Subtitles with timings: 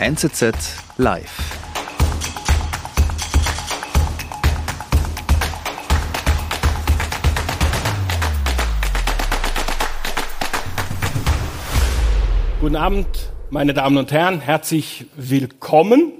[0.00, 0.54] NZZ
[0.96, 1.58] live.
[12.60, 13.08] Guten Abend,
[13.50, 16.12] meine Damen und Herren, herzlich willkommen.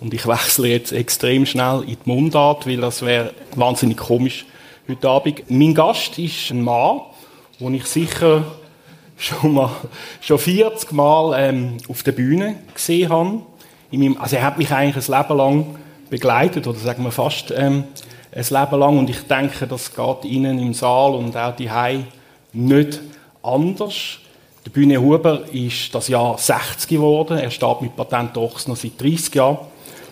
[0.00, 4.46] Und ich wechsle jetzt extrem schnell in die Mundart, weil das wäre wahnsinnig komisch
[4.88, 5.50] heute Abend.
[5.50, 7.02] Mein Gast ist ein Mann,
[7.60, 8.42] den ich sicher
[9.22, 9.70] schon mal
[10.20, 13.40] schon 40 Mal ähm, auf der Bühne gesehen habe.
[13.90, 15.76] Meinem, also er hat mich eigentlich ein Leben lang
[16.10, 17.84] begleitet oder sagen wir fast ähm,
[18.34, 21.70] ein Leben lang und ich denke, das geht Ihnen im Saal und auch die
[22.52, 23.00] nicht
[23.42, 24.18] anders.
[24.64, 27.38] Der Bühne Huber ist das Jahr 60 geworden.
[27.38, 29.58] Er steht mit Patent Ochsner seit 30 Jahren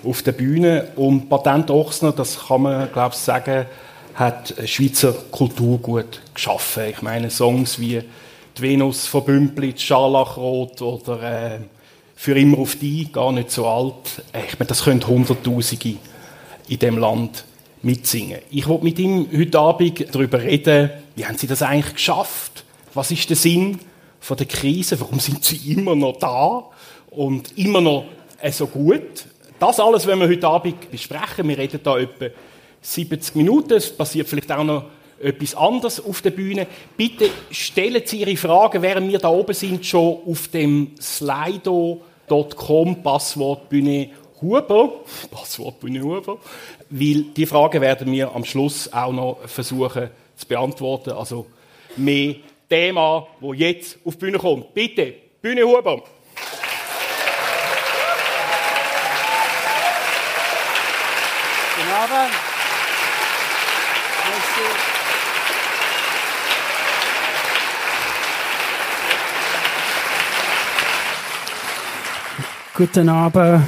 [0.05, 3.67] auf der Bühne und Patent Ochsner, das kann man glaube ich sagen,
[4.15, 6.85] hat Schweizer Kulturgut geschaffen.
[6.91, 8.03] Ich meine Songs wie
[8.61, 11.59] die Venus von Bümplitz, Scharlachrot oder äh,
[12.15, 14.23] für immer auf die, gar nicht so alt.
[14.33, 15.97] Äh, ich meine, das können Hunderttausende
[16.69, 17.45] in dem Land
[17.83, 18.41] mitsingen.
[18.51, 22.65] Ich wollte mit ihm heute Abend darüber reden, wie haben Sie das eigentlich geschafft?
[22.93, 23.79] Was ist der Sinn
[24.21, 25.01] von der Krise?
[25.01, 26.65] Warum sind Sie immer noch da
[27.11, 28.05] und immer noch
[28.41, 29.25] äh, so gut?
[29.59, 31.49] Das alles wenn wir heute Abend besprechen.
[31.49, 32.27] Wir reden da etwa
[32.83, 33.75] 70 Minuten.
[33.75, 34.85] Es passiert vielleicht auch noch
[35.21, 36.67] etwas anderes auf der Bühne.
[36.97, 43.69] Bitte stellen Sie Ihre Fragen, während wir da oben sind, schon auf dem slido.com Passwort
[43.69, 44.11] Bühne
[44.41, 44.93] Huber.
[45.31, 46.39] Passwort Bühne Huber.
[46.89, 51.11] Weil die Fragen werden wir am Schluss auch noch versuchen zu beantworten.
[51.11, 51.47] Also
[51.97, 52.37] mehr
[52.69, 54.73] Thema, wo jetzt auf die Bühne kommt.
[54.75, 56.03] Bitte, Bühne Huber.
[61.77, 62.50] Guten Abend.
[72.81, 73.63] Guten Abend.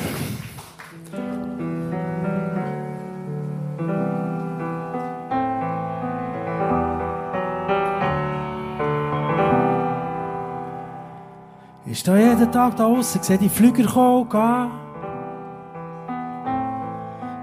[11.84, 14.70] Ich stehe jeden Tag da draußen, sehe die Flüger kommen gehen.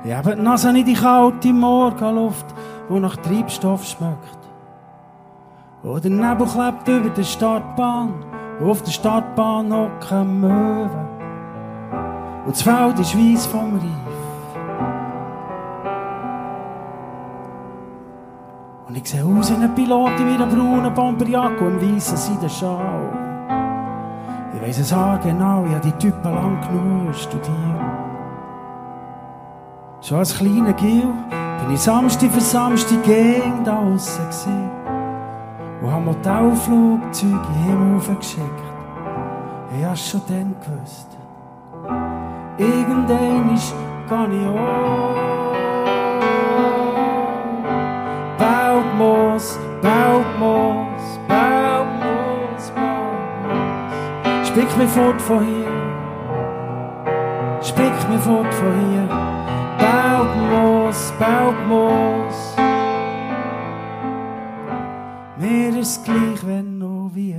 [0.05, 2.47] Ich habe die Nase in die kalte Morgenluft,
[2.89, 4.39] die nach Treibstoff schmeckt.
[5.83, 8.25] Und der Nebel klebt über der Startbahn,
[8.59, 11.18] auf der Startbahn hocken Möwen.
[12.49, 13.83] Und das Feld ist weiss vom Reif.
[18.87, 23.11] Und ich sehe aus wie ein Pilot in einer braunen Bomberjacke und einem weissen Seidenschal.
[24.55, 27.53] Ich weiss es auch genau, ich habe die Typen lang genug studiert.
[30.01, 34.71] Schon als kleiner Gil bin ich Samstag für Samstag gegen da draussen gewesen.
[35.83, 38.63] Und hab Modellflugzeuge in den Himmel geschickt.
[39.77, 41.18] Ich hab's schon dann gewusst.
[42.59, 43.73] Irgendein ist
[44.09, 44.53] gar nicht an.
[48.37, 54.47] Bautmoos, Bautmoos, Bautmoos, Bautmoos.
[54.47, 55.71] Spick mich fort von hier.
[57.61, 59.07] Spick mich fort von hier.
[59.79, 62.55] Bautmoos, Bautmoos.
[65.37, 67.37] Mir ist gleich, wenn noch wie.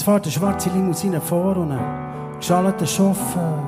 [0.00, 3.62] Es fährt eine schwarze Limousine vor und ein geschalleter Chauffeur.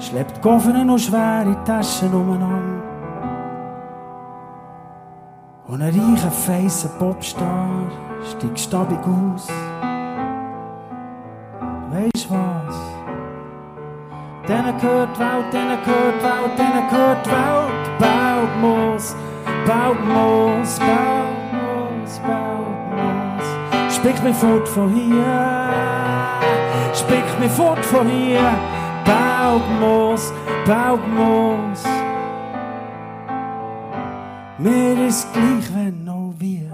[0.00, 2.82] Schleppt Koffer und schwere Taschen umeinander.
[5.68, 7.68] Und ein reicher, feisser Popstar
[8.28, 9.46] steigt stabig aus.
[11.92, 12.76] Weisst was?
[14.48, 18.00] Denen gehört Welt, denen gehört Welt, denen gehört Welt.
[18.00, 19.14] Baut muss,
[19.68, 22.61] baut muss, baut muss, baut.
[24.02, 25.24] Spick mich fort von hier,
[26.92, 28.40] spick mich fort von hier.
[30.66, 31.84] Baut muss.
[34.58, 36.70] Mir ist gleich, wenn noch wir.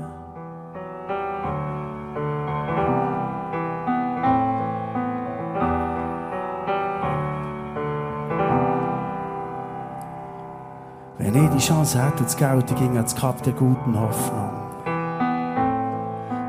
[11.18, 14.57] Wenn ich die Chance hätte, das Geld ging ans Kap der guten Hoffnung.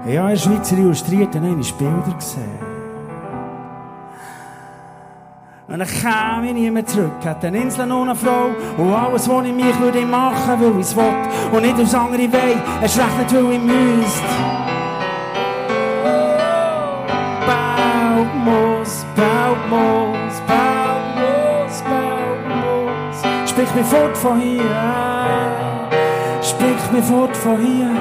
[0.09, 2.57] Ich habe in Schweizer Illustrierten einige Bilder gesehen.
[5.67, 7.11] Und dann käme ich nie mehr zurück.
[7.23, 8.47] Hat eine Insel ohne Frau.
[8.77, 11.03] Und alles, was ich mich würde machen, weil ich es will.
[11.51, 12.59] Und nicht aus andere Wege.
[12.81, 14.23] Es rechnet, weil ich müsste.
[17.45, 20.09] Baut muss, baut muss.
[23.59, 24.63] sprich mich fort von hier.
[26.41, 27.91] Sprich mich fort von hier.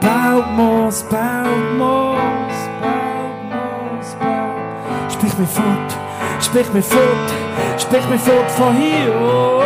[0.00, 5.12] Bautmoos, Bautmoos, Bautmoos, Baut.
[5.12, 5.90] Sprich mich fort,
[6.40, 7.30] sprich mich fort,
[7.78, 9.12] sprich mich fort von hier.
[9.20, 9.62] Oh,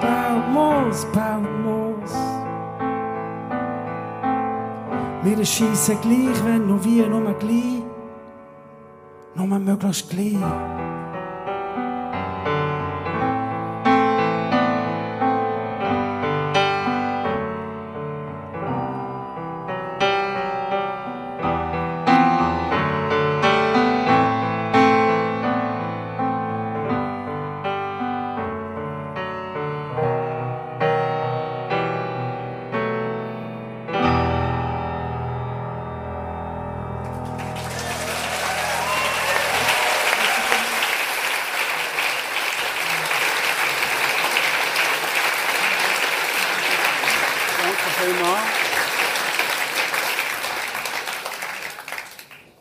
[0.00, 2.12] Bautmoos, Bautmoos.
[5.22, 7.82] Wir schiessen gleich, wenn nur wir, nur gleich.
[9.34, 10.83] Nur möglichst gleich.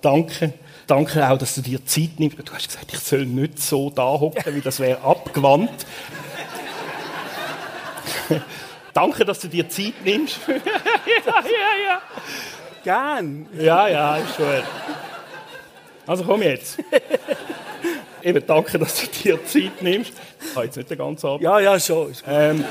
[0.04, 0.54] Danke.
[0.86, 2.38] Danke auch, dass du dir Zeit nimmst.
[2.38, 5.86] Du hast gesagt, ich soll nicht so da hocken, weil das wäre abgewandt.
[8.94, 10.40] Danke, dass du dir Zeit nimmst.
[10.48, 12.02] ja, ja, ja.
[12.84, 13.48] Gern.
[13.58, 14.46] Ja, ja, ist schon.
[16.06, 16.78] Also komm jetzt.
[18.22, 20.12] Eben, danke, dass du dir Zeit nimmst.
[20.42, 21.44] Ich habe jetzt nicht den ganzen Abend.
[21.44, 22.14] Ja, ja, schon.
[22.28, 22.64] Ähm,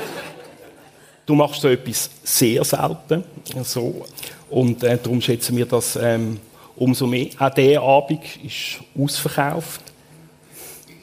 [1.25, 3.23] du machst so etwas sehr selten.
[3.63, 4.05] So.
[4.49, 6.39] Und äh, darum schätzen wir das ähm,
[6.75, 7.27] umso mehr.
[7.39, 9.81] Auch dieser Abend ist ausverkauft.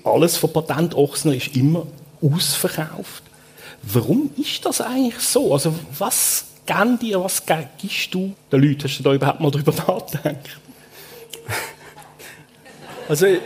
[0.05, 1.87] Alles von Patent Ochsner ist immer
[2.22, 3.22] ausverkauft.
[3.82, 5.52] Warum ist das eigentlich so?
[5.52, 7.43] Also, was geben dir, was
[7.78, 8.84] gibst du den Leuten?
[8.84, 10.61] Hast du da überhaupt mal drüber nachgedacht?
[13.08, 13.40] Also, ich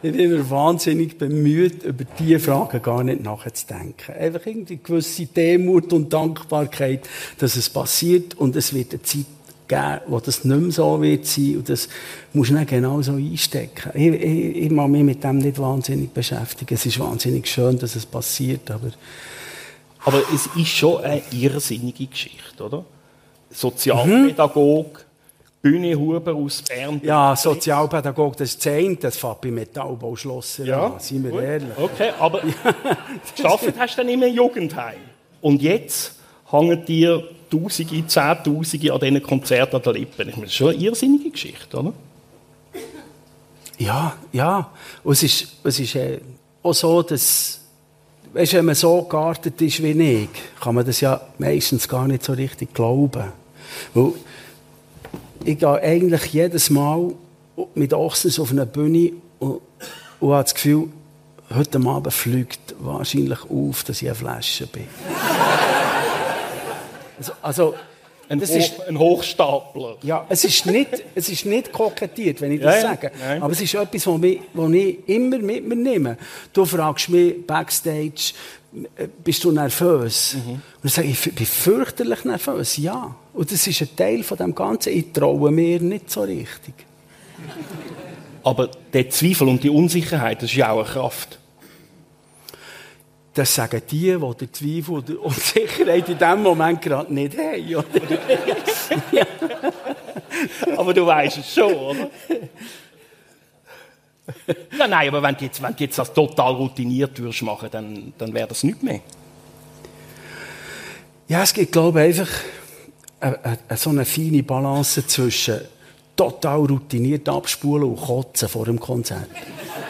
[0.00, 4.14] bin immer wahnsinnig bemüht, über diese Fragen gar nicht nachzudenken.
[4.14, 7.08] Einfach irgendwie gewisse Demut und Dankbarkeit,
[7.38, 9.26] dass es passiert und es wird eine Zeit
[9.68, 11.88] geben, wo das nicht mehr so wird sein und das
[12.32, 13.90] musst du dann genau so einstecken.
[13.94, 16.74] Ich, ich, ich mag mich mit dem nicht wahnsinnig beschäftigen.
[16.74, 18.90] Es ist wahnsinnig schön, dass es passiert, aber...
[20.04, 22.84] Aber es ist schon eine irrsinnige Geschichte, oder?
[23.50, 25.02] Sozialpädagog, mhm.
[25.62, 27.00] Bühne Huber aus Bern.
[27.04, 31.42] Ja, Sozialpädagog, das ist zehn, das fährt bei Metallbauschlosser ja, an, seien wir gut.
[31.42, 31.78] ehrlich.
[31.78, 32.40] Okay, aber
[33.36, 34.98] geschafft hast du dann immer im Jugendheim.
[35.40, 36.16] Und jetzt
[36.50, 37.22] hängen dir
[37.52, 40.30] Tausende, Zehntausende an diesen Konzerten an den Lippen.
[40.30, 41.92] Das ist schon eine irrsinnige Geschichte, oder?
[43.78, 44.70] Ja, ja.
[45.04, 46.20] Und es ist, es ist äh,
[46.62, 47.60] auch so, dass
[48.32, 50.28] weißt, wenn man so geartet ist wie ich,
[50.60, 53.24] kann man das ja meistens gar nicht so richtig glauben.
[53.94, 54.12] Weil
[55.44, 57.12] ich gehe eigentlich jedes Mal
[57.74, 59.60] mit Ochsens auf eine Bühne und,
[60.20, 60.88] und habe das Gefühl,
[61.54, 64.86] heute Abend fliegt wahrscheinlich auf, dass ich eine Flasche bin.
[67.18, 67.74] Also, also
[68.28, 69.96] ein, das Hoch, ist, ein Hochstapler.
[70.02, 73.10] Ja, es ist nicht, es ist nicht kokettiert, wenn ich das ja, sage.
[73.20, 73.42] Ja.
[73.42, 76.16] Aber es ist etwas, was ich, ich immer mit mir nehme.
[76.52, 78.32] Du fragst mich backstage,
[78.96, 80.34] äh, bist du nervös?
[80.34, 80.52] Mhm.
[80.52, 82.76] Und ich sage, ich bin fürchterlich nervös.
[82.78, 83.14] Ja.
[83.34, 84.92] Und das ist ein Teil von dem Ganzen.
[84.92, 86.74] Ich traue mir nicht so richtig.
[88.44, 91.38] Aber der Zweifel und die Unsicherheit, das ist ja auch eine Kraft.
[93.34, 97.68] Das sagen die, die den Zweifel und die Unsicherheit in diesem Moment gerade nicht haben.
[99.12, 99.26] ja.
[100.76, 102.10] Aber du weißt es schon, oder?
[104.78, 108.12] Ja, nein, aber wenn du jetzt, wenn du jetzt das total routiniert würdest machen, dann,
[108.18, 109.00] dann wäre das nicht mehr.
[111.28, 112.34] Ja, es gibt, glaube ich, einfach
[113.20, 115.60] eine, eine, so eine feine Balance zwischen
[116.16, 119.28] total routiniert abspulen und kotzen vor dem Konzert.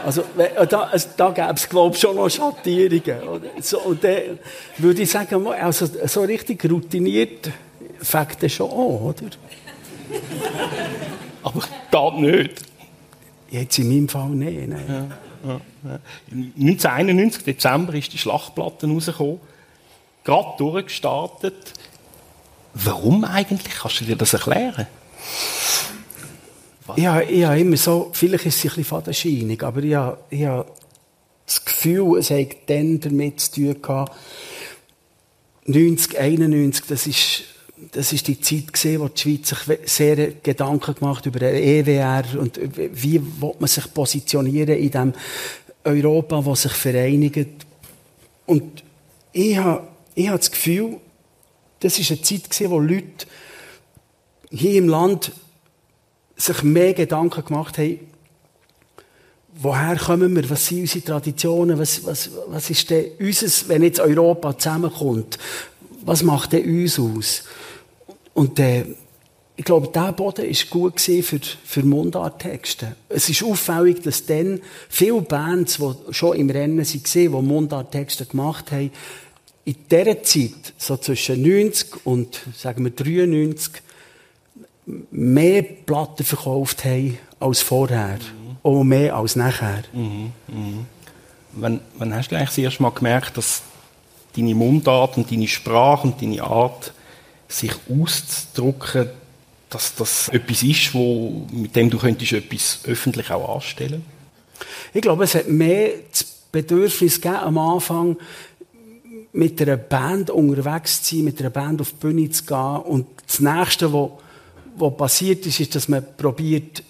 [0.05, 0.25] Also,
[0.69, 3.43] da, da gäbe es, glaube ich, schon noch Schattierungen.
[3.61, 4.39] So, und dann
[4.79, 7.51] würde ich sagen, also, so richtig routiniert
[8.01, 9.15] fängt das schon an, oder?
[11.43, 11.61] Aber
[11.91, 12.63] geht nicht.
[13.51, 14.69] Jetzt in meinem Fall nicht.
[14.69, 15.13] Nein.
[15.45, 15.99] Ja, ja, ja.
[16.31, 19.41] 1991, Dezember, ist die Schlachtplatte rausgekommen.
[20.25, 21.75] Gerade durchgestartet.
[22.75, 23.75] Warum eigentlich?
[23.75, 24.87] Kannst du dir das erklären?
[26.97, 30.45] Ja, ich habe immer so, vielleicht ist es ein bisschen fadenscheinig, aber ich habe, ich
[30.45, 30.67] habe
[31.47, 34.17] das Gefühl, es hat dann damit zu tun gehabt,
[35.67, 37.43] 90, 91, das ist,
[37.93, 42.25] das ist die Zeit gesehen, wo die Schweiz sich sehr Gedanken gemacht über den EWR
[42.39, 45.13] und wie will man sich positionieren in dem
[45.85, 47.67] Europa, das sich vereinigt.
[48.47, 48.83] Und
[49.33, 50.99] ich habe, ich habe das Gefühl,
[51.81, 53.27] das ist eine Zeit gesehen, wo Leute
[54.51, 55.33] hier im Land
[56.37, 58.01] sich mehr Gedanken gemacht haben,
[59.55, 64.01] woher kommen wir, was sind unsere Traditionen, was, was, was ist denn unseres, wenn jetzt
[64.01, 65.39] Europa zusammenkommt,
[66.05, 67.45] was macht denn uns aus?
[68.35, 68.85] Und äh,
[69.55, 72.97] ich glaube, dieser Boden war gut für, für Mundarttexte.
[73.09, 78.73] Es ist auffällig, dass dann viele Bands, die schon im Rennen waren, die Mundarttexte gemacht
[78.73, 78.91] haben,
[79.65, 83.83] in dieser Zeit, so zwischen 90 und, sagen wir, 93,
[84.87, 88.19] mehr Platten verkauft haben als vorher.
[88.19, 88.57] Mhm.
[88.63, 89.85] Auch mehr als nachher.
[89.93, 90.33] Mhm.
[90.49, 90.87] Mhm.
[91.53, 93.63] Wann, wann hast du eigentlich das erste Mal gemerkt, dass
[94.37, 96.93] deine Mundart und deine Sprache und deine Art,
[97.49, 99.11] sich auszudrücken,
[99.69, 104.05] dass das etwas ist, wo, mit dem du könntest etwas öffentlich auch anstellen
[104.93, 108.17] Ich glaube, es hat mehr das Bedürfnis gegeben, am Anfang
[109.33, 112.77] mit einer Band unterwegs zu sein, mit einer Band auf die Bühne zu gehen.
[112.83, 114.11] Und das Nächste, was,
[114.77, 116.83] was passiert ist, ist, dass man probiert,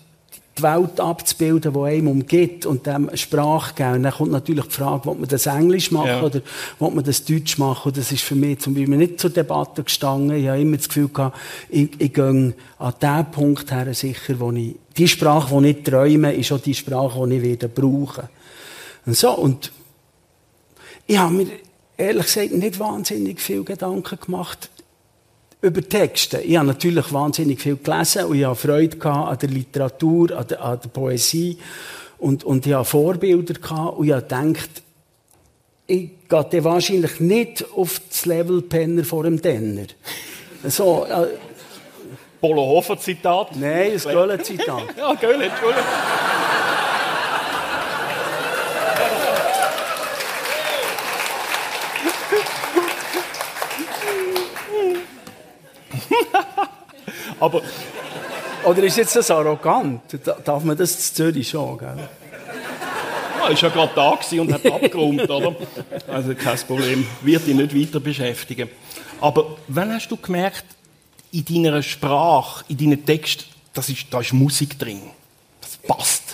[0.59, 3.95] die Welt abzubilden, die einem umgibt und dem Sprache geben.
[3.95, 6.23] Und dann kommt natürlich die Frage, ob man das Englisch machen ja.
[6.23, 6.43] oder
[6.79, 7.89] ob man das Deutsch machen.
[7.89, 10.37] Und das ist für mich zum Beispiel nicht zur Debatte gestanden.
[10.37, 11.39] Ich habe immer das Gefühl gehabt,
[11.71, 16.35] ich, ich gehe an den Punkt her sicher, wo ich, die Sprache, die ich träume,
[16.35, 18.29] ist auch die Sprache, die ich werde brauchen.
[19.07, 19.73] Und so, und
[21.07, 21.47] ich habe mir
[21.97, 24.71] ehrlich gesagt nicht wahnsinnig viel Gedanken gemacht,
[25.63, 26.41] über Texte.
[26.41, 30.61] Ich habe natürlich wahnsinnig viel gelesen und ich habe Freude an der Literatur, an der,
[30.63, 31.57] an der Poesie
[32.19, 34.83] und, und ich habe Vorbilder gehabt und ich habe gedacht,
[35.87, 39.87] ich gehe wahrscheinlich nicht auf das Level Penner vor dem Denner.
[40.65, 41.27] So, äh,
[42.41, 43.55] Polo Hofer Zitat?
[43.57, 44.83] Nein, das Göller Zitat.
[44.97, 45.85] ja, Göller, Entschuldigung.
[57.41, 57.63] Aber,
[58.65, 60.03] oder ist jetzt das arrogant?
[60.45, 62.09] Darf man das in Zürich schon, gell?
[63.39, 65.57] Ja, ist ja gerade da und hat abgeräumt, oder?
[66.07, 67.07] Also kein Problem.
[67.23, 68.69] Wird dich nicht weiter beschäftigen.
[69.21, 70.65] Aber wann hast du gemerkt,
[71.33, 75.01] in deiner Sprache, in deinen Text, das ist, da ist Musik drin?
[75.61, 76.32] Das passt.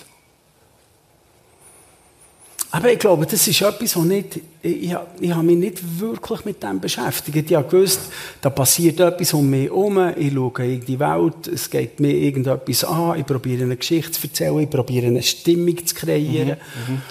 [2.79, 6.63] Aber ich glaube, das ist etwas, was nicht, ich, ich habe mich nicht wirklich mit
[6.63, 7.51] dem beschäftigt.
[7.51, 8.03] Ich habe gewusst,
[8.41, 12.85] da passiert etwas um mich herum, ich schaue in die Welt, es geht mir irgendetwas
[12.85, 16.57] an, ich probiere eine Geschichte zu erzählen, ich probiere eine Stimmung zu kreieren.
[16.87, 17.03] Mhm, mhm.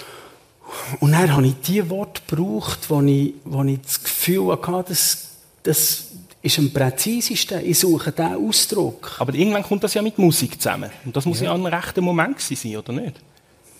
[1.00, 5.28] Und dann habe ich die Worte gebraucht, wo ich, wo ich das Gefühl hatte, das,
[5.64, 6.06] das
[6.40, 7.60] ist am präzisesten.
[7.62, 9.16] Ich suche diesen Ausdruck.
[9.18, 10.88] Aber irgendwann kommt das ja mit Musik zusammen.
[11.04, 13.16] Und das muss ja, ja ein rechter Moment sein, oder nicht?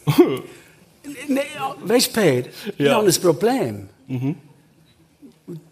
[1.29, 1.41] Nee,
[1.81, 2.45] weißt du, Per,
[2.77, 3.89] ich habe ein Problem.
[4.07, 4.37] Mhm.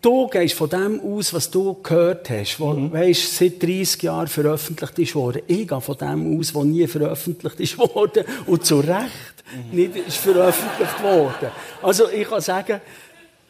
[0.00, 2.93] Du gehst von dem aus, was du gehört hast, was mhm.
[2.93, 5.43] weißt, seit 30 Jahren veröffentlicht ist worden.
[5.47, 9.76] Ich gehe von dem aus, was nie veröffentlicht ist worden und zu Recht mhm.
[9.76, 11.50] nicht ist veröffentlicht worden.
[11.83, 12.81] Also ich kann sagen,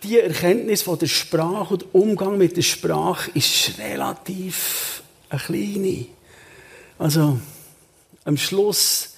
[0.03, 6.07] die Erkenntnis von der Sprache und der Umgang mit der Sprache ist relativ eine kleine.
[6.99, 7.39] Also
[8.25, 9.16] am Schluss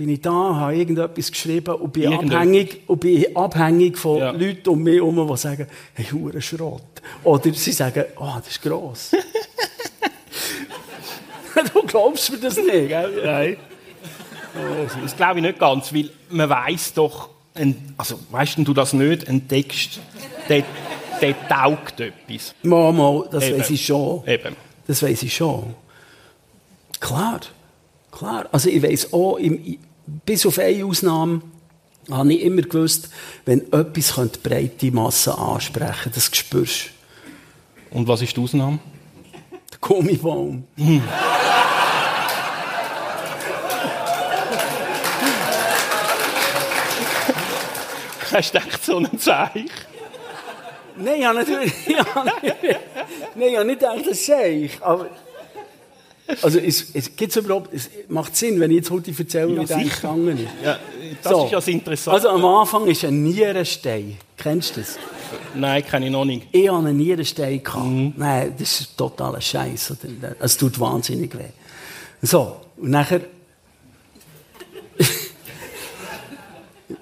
[0.00, 4.30] bin ich da, habe irgendetwas geschrieben und bin, abhängig, und bin abhängig von ja.
[4.30, 7.02] Leuten um mich herum, die sagen, hey, hure Schrott.
[7.22, 9.10] Oder sie sagen, oh, das ist gross.
[11.74, 13.10] du glaubst mir das nicht, gell?
[13.22, 13.56] Nein.
[15.02, 19.28] Das glaube ich nicht ganz, weil man weiß doch, ein, also weißt du das nicht,
[19.28, 20.00] ein Text,
[20.48, 20.64] der,
[21.20, 22.54] der taugt etwas.
[22.62, 23.58] Mama, das Eben.
[23.58, 24.26] weiß ich schon.
[24.26, 24.56] Eben.
[24.86, 25.74] Das weiß ich schon.
[27.00, 27.40] Klar.
[28.10, 28.48] Klar.
[28.50, 29.78] Also ich weiß auch, im,
[30.24, 31.42] bis auf eine Ausnahme
[32.10, 33.10] habe ich immer gewusst,
[33.44, 34.12] wenn etwas
[34.42, 36.90] breite Massen ansprechen könnte, das spürst
[37.90, 37.98] du.
[37.98, 38.78] Und was ist die Ausnahme?
[39.70, 40.64] Der Gummibaum.
[40.76, 41.02] Hm.
[48.32, 49.68] Hast du echt so einen Zeichen?
[50.96, 51.72] Nein, ja, natürlich.
[51.88, 52.04] Ja,
[53.34, 54.78] nein, ja, nicht gedacht, das Scheich.
[54.80, 55.08] Aber
[56.42, 59.66] also es, es, gibt's überhaupt, es macht Sinn, wenn ich jetzt heute erzähle, ja, wie
[59.66, 60.48] das gegangen ist.
[60.64, 60.78] Ja,
[61.22, 61.44] das so.
[61.44, 62.16] ist ja das Interessante.
[62.16, 64.16] Also am Anfang ist ein Nierenstein.
[64.36, 64.98] Kennst du das?
[65.54, 66.46] Nein, kenne ich noch nicht.
[66.52, 67.62] Ich hatte einen Nierenstein.
[67.74, 68.14] Mhm.
[68.16, 69.94] Nein, das ist totaler Scheiß.
[70.38, 71.50] Es tut wahnsinnig weh.
[72.22, 73.22] So, und nachher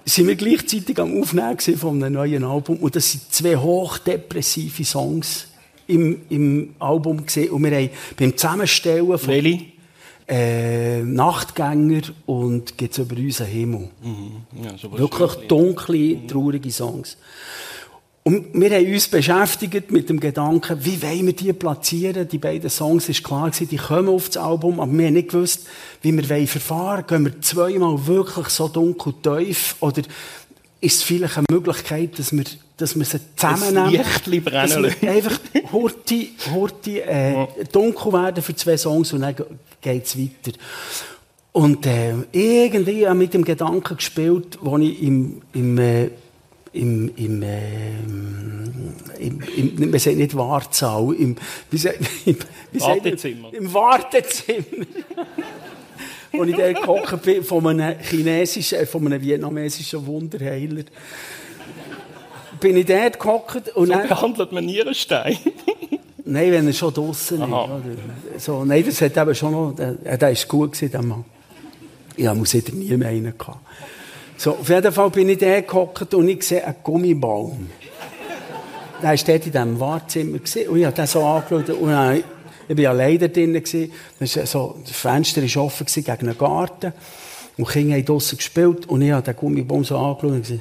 [0.05, 5.48] sind wir gleichzeitig am Aufnehmen von einem neuen Album und das sind zwei hochdepressive Songs
[5.89, 9.61] im, im Album gesehen und wir haben beim Zusammenstellen von Welche?
[10.31, 13.89] Äh, Nachtgänger und geht's über unseren Himmel.
[14.03, 14.63] Mhm.
[14.63, 17.17] Ja, Wirklich dunkle, traurige Songs.
[18.29, 22.29] Und wir haben uns beschäftigt mit dem Gedanken, wie wollen wir die platzieren?
[22.29, 25.31] Die beiden Songs ist klar gewesen, die kommen auf das Album, aber wir haben nicht
[25.31, 25.67] gewusst,
[26.03, 27.05] wie wir wollen verfahren.
[27.07, 29.77] Gehen wir zweimal wirklich so dunkel tief?
[29.81, 30.03] Oder
[30.81, 32.45] ist es vielleicht eine Möglichkeit, dass wir,
[32.77, 34.05] dass wir sie zusammennehmen?
[34.25, 35.39] Brennen Dass wir einfach
[35.73, 39.35] Horti, Horti, äh, dunkel werden für zwei Songs und dann
[39.81, 40.57] geht es weiter.
[41.53, 46.11] Und äh, irgendwie habe ich mit dem Gedanken gespielt, wo ich im, im, äh,
[46.73, 47.99] im, im, äh,
[49.19, 51.35] im, im, man sagt nicht Wartsaal, im,
[51.71, 52.37] wie sagt, im,
[52.71, 53.05] wie sagt?
[53.05, 53.53] Wartezimmer.
[53.53, 54.63] Im Wartezimmer.
[56.33, 60.85] wo ich dort gehockt bin, von einem chinesischen, äh, von einem vietnamesischen Wunderheiler.
[62.61, 65.39] bin ich dort gehockt und So dann, behandelt man Nierenstein.
[66.25, 68.45] Nein, wenn er schon draussen ist.
[68.45, 71.25] So, nein, das hat eben schon noch, der, der war gut gewesen, der Mann.
[72.19, 73.61] Ja, muss ich nie mehr einen gehabt.
[74.37, 77.71] So, auf jeden Fall bin ich da gehockt und ich sehe einen Gummibaum.
[79.01, 79.81] Der war dort in diesem
[80.35, 82.23] gewesen, und ich habe den so angeschaut und dann,
[82.69, 83.93] ich war ja leider drin gewesen.
[84.21, 86.93] Das, so, das Fenster war offen gegen einen Garten.
[87.57, 90.61] Und die Kinder haben draussen gespielt und ich habe den Gummibaum so angeschaut und gesagt,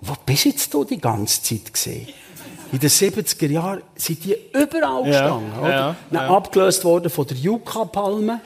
[0.00, 2.08] wo bist jetzt du die ganze Zeit gewesen?
[2.72, 5.58] In den 70er Jahren sind die überall Ja, gestanden.
[5.60, 5.70] oder?
[5.70, 6.36] ja, Dann ja.
[6.36, 8.40] abgelöst worden von der Yucca-Palme.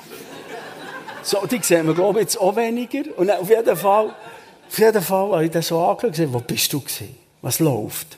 [1.22, 3.02] So, die sehen wir, glaube ich, jetzt auch weniger.
[3.16, 4.06] Und auf jeden Fall,
[4.68, 7.16] auf jeden Fall habe ich das so angeschaut und gesagt, wo bist du gewesen?
[7.40, 8.17] Was läuft?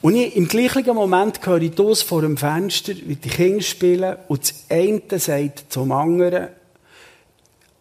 [0.00, 4.16] Und ich, im gleichen Moment höre ich das vor dem Fenster, wie die Kinder spielen,
[4.28, 6.48] und das eine sagt zum anderen,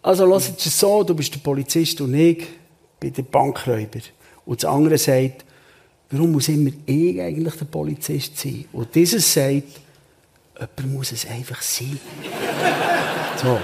[0.02, 2.48] also lass es so, du bist der Polizist und ich
[3.00, 4.00] bin der Bankräuber.
[4.46, 5.44] Und das andere sagt,
[6.10, 8.66] warum muss immer ich eigentlich der Polizist sein?
[8.72, 9.64] Und dieses sagt,
[10.58, 12.00] jemand muss es einfach sein.
[13.42, 13.60] so.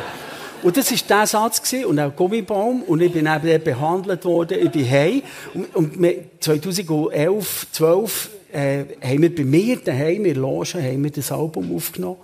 [0.64, 2.84] Und das war der Satz gewesen, und auch Gummibaum.
[2.84, 4.60] Und ich bin eben behandelt worden.
[4.62, 5.22] Ich bin heim.
[5.54, 11.04] Und, und wir- 2011, 12, äh, haben wir bei mir daheim in der Loge haben
[11.04, 12.18] wir das Album aufgenommen.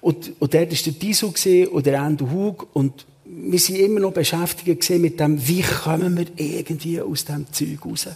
[0.00, 2.66] Und, und dort war der Diesel gewesen, und der Andrew Hug.
[2.72, 7.84] Und wir sind immer noch beschäftigt mit dem, wie kommen wir irgendwie aus diesem Zeug
[7.84, 8.08] raus.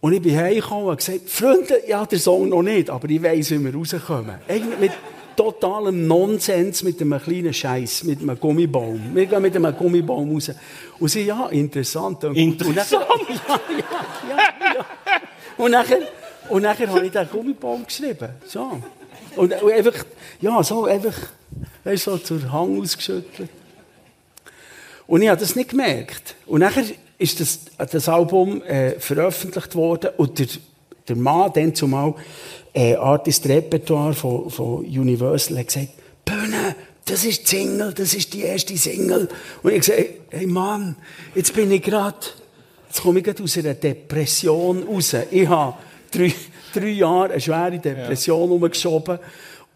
[0.00, 3.50] Und ich bin heimgekommen und gesagt, Freunde, ja, der Song noch nicht, aber ich weiss,
[3.50, 4.36] wie wir rauskommen.
[4.48, 4.92] Eigentlich mit
[5.36, 9.00] totalem Nonsens, mit einem kleinen Scheiß, mit einem Gummibaum.
[9.14, 10.50] Wir gehen mit einem Gummibaum raus.
[10.98, 12.24] Und sie, ja, interessant.
[12.24, 13.04] Und Interessant.
[13.04, 14.86] Und dann, ja, ja, ja.
[15.56, 16.00] Und nachher,
[16.52, 18.28] und nachher habe ich den Gummibaum geschrieben.
[18.46, 18.78] So.
[19.36, 20.04] Und, einfach,
[20.38, 21.14] ja, so, einfach,
[21.82, 23.48] weißt, so zur Hang ausgeschüttelt.
[25.06, 26.34] Und ich habe das nicht gemerkt.
[26.44, 26.84] Und nachher
[27.16, 27.60] ist das,
[27.90, 30.46] das Album äh, veröffentlicht worden und der,
[31.08, 32.16] der Mann, dann zumal
[32.74, 35.88] äh, Artist Repertoire von, von Universal, hat gesagt,
[36.26, 39.26] Bühne, das ist die Single, das ist die erste Single.
[39.62, 40.96] Und ich gesagt, hey Mann,
[41.34, 42.18] jetzt bin ich gerade,
[42.88, 45.16] jetzt komme ich gerade aus einer Depression raus.
[45.30, 45.78] Ich habe
[46.12, 46.34] drei,
[46.74, 49.18] drei Jahre eine schwere Depression umgeschoben.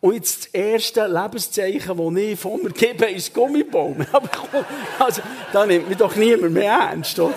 [0.01, 4.07] Und jetzt das erste Lebenszeichen, das ich von mir gebe, ist Gummibaum.
[4.13, 4.29] Aber
[4.99, 5.23] also,
[5.53, 7.35] da nimmt mich doch niemand mehr ernst, oder?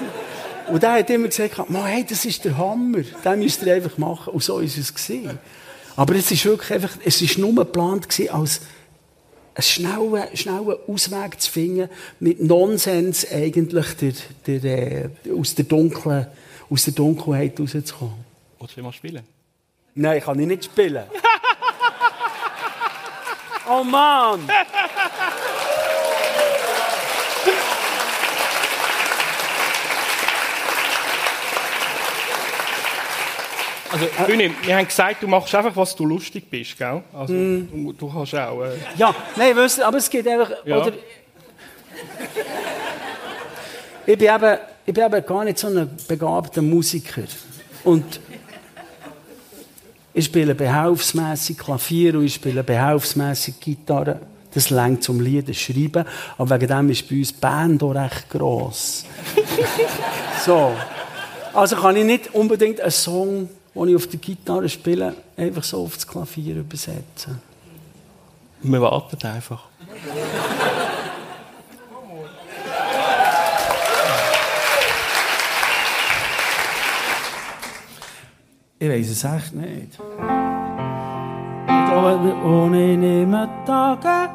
[0.67, 2.99] Und der hat immer gesagt, «Mann, hey, das ist der Hammer.
[3.25, 4.33] Den müsst ihr einfach machen.
[4.33, 5.39] Und so ist es gewesen.
[5.95, 8.61] Aber es ist wirklich einfach, es ist nur geplant gewesen, als
[9.55, 16.27] einen schnellen, schnellen Ausweg zu finden, mit Nonsens eigentlich der, der, äh, aus, der dunklen,
[16.69, 18.28] aus der Dunkelheit rauszukommen.
[18.59, 19.23] Willst du mal spielen?
[19.95, 21.03] Nein, kann ich nicht spielen.
[23.69, 24.41] oh Mann!
[33.91, 37.01] Also, Bühne, wir haben gesagt, du machst einfach, was du lustig bist, gell?
[37.13, 38.61] Also, du, du kannst auch...
[38.61, 40.51] Äh, Ja, nein, weißt du, aber es geht einfach.
[40.65, 40.77] Ja.
[40.81, 40.93] Oder,
[44.05, 47.23] ich, bin eben, ich bin eben gar nicht so ein begabter Musiker.
[47.83, 48.19] Und
[50.19, 54.19] ich spiele behelfsmässig Klavier und ich spiele behelfsmässig Gitarre.
[54.53, 56.05] Das längt zum Lieder schreiben.
[56.37, 59.05] Aber wegen dem ist bei uns die Band auch recht gross.
[60.45, 60.73] so.
[61.53, 65.83] Also kann ich nicht unbedingt einen Song, den ich auf der Gitarre spiele, einfach so
[65.83, 67.41] auf das Klavier übersetzen.
[68.61, 69.63] wir warten einfach.
[78.81, 79.99] Ich weiß es echt nicht.
[82.45, 84.29] Ohne nehmen Tage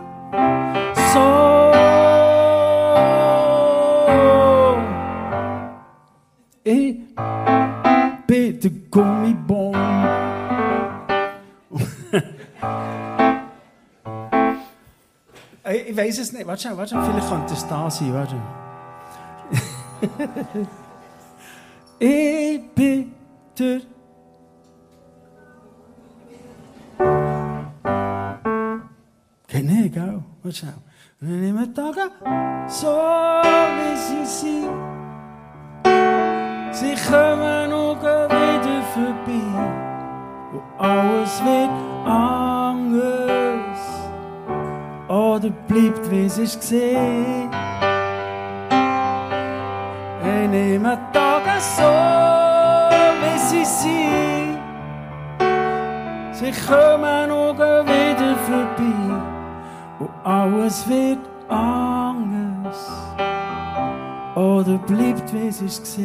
[1.14, 1.72] so.
[6.62, 6.98] Ich
[8.26, 9.74] bin der Gummibaum.
[15.88, 16.46] ich weiß es nicht.
[16.46, 18.12] Warte schon, warte schon, vielleicht könnte es da sein.
[18.12, 18.37] Warte.
[21.98, 23.11] ich bin
[23.54, 23.80] Tür.
[29.55, 30.62] Und
[31.21, 32.11] dann nehmen wir Tage
[32.67, 34.69] so, wie sie sind.
[36.73, 39.45] Sie kommen gehen wieder vorbei.
[40.53, 41.71] Und alles wird
[42.05, 43.81] anders.
[45.07, 47.49] Oder bleibt, wie es ist gesehen.
[50.21, 51.93] Ich nehme Tage so,
[53.23, 54.59] wie sie sind.
[56.33, 59.04] Sie kommen gehen wieder vorbei.
[60.25, 61.19] Alles wird
[61.51, 62.91] anders.
[64.35, 65.99] Oder bleibt, wie es ist.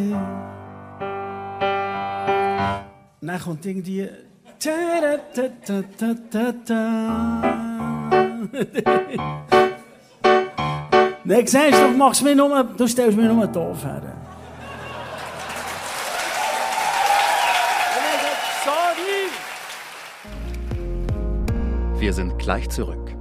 [3.21, 4.09] Dann kommt irgendwie.
[11.23, 14.01] Nein, siehst du, du machst mir nur, du stellst mir nur doof her.
[21.97, 23.18] Wir sind gleich zurück.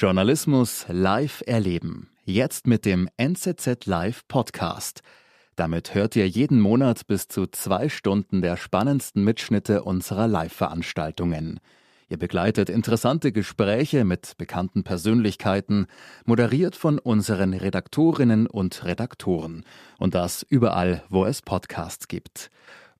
[0.00, 2.08] Journalismus live erleben.
[2.24, 5.00] Jetzt mit dem NZZ Live Podcast.
[5.56, 11.58] Damit hört ihr jeden Monat bis zu zwei Stunden der spannendsten Mitschnitte unserer Live-Veranstaltungen.
[12.08, 15.88] Ihr begleitet interessante Gespräche mit bekannten Persönlichkeiten,
[16.24, 19.64] moderiert von unseren Redaktorinnen und Redaktoren.
[19.98, 22.52] Und das überall, wo es Podcasts gibt.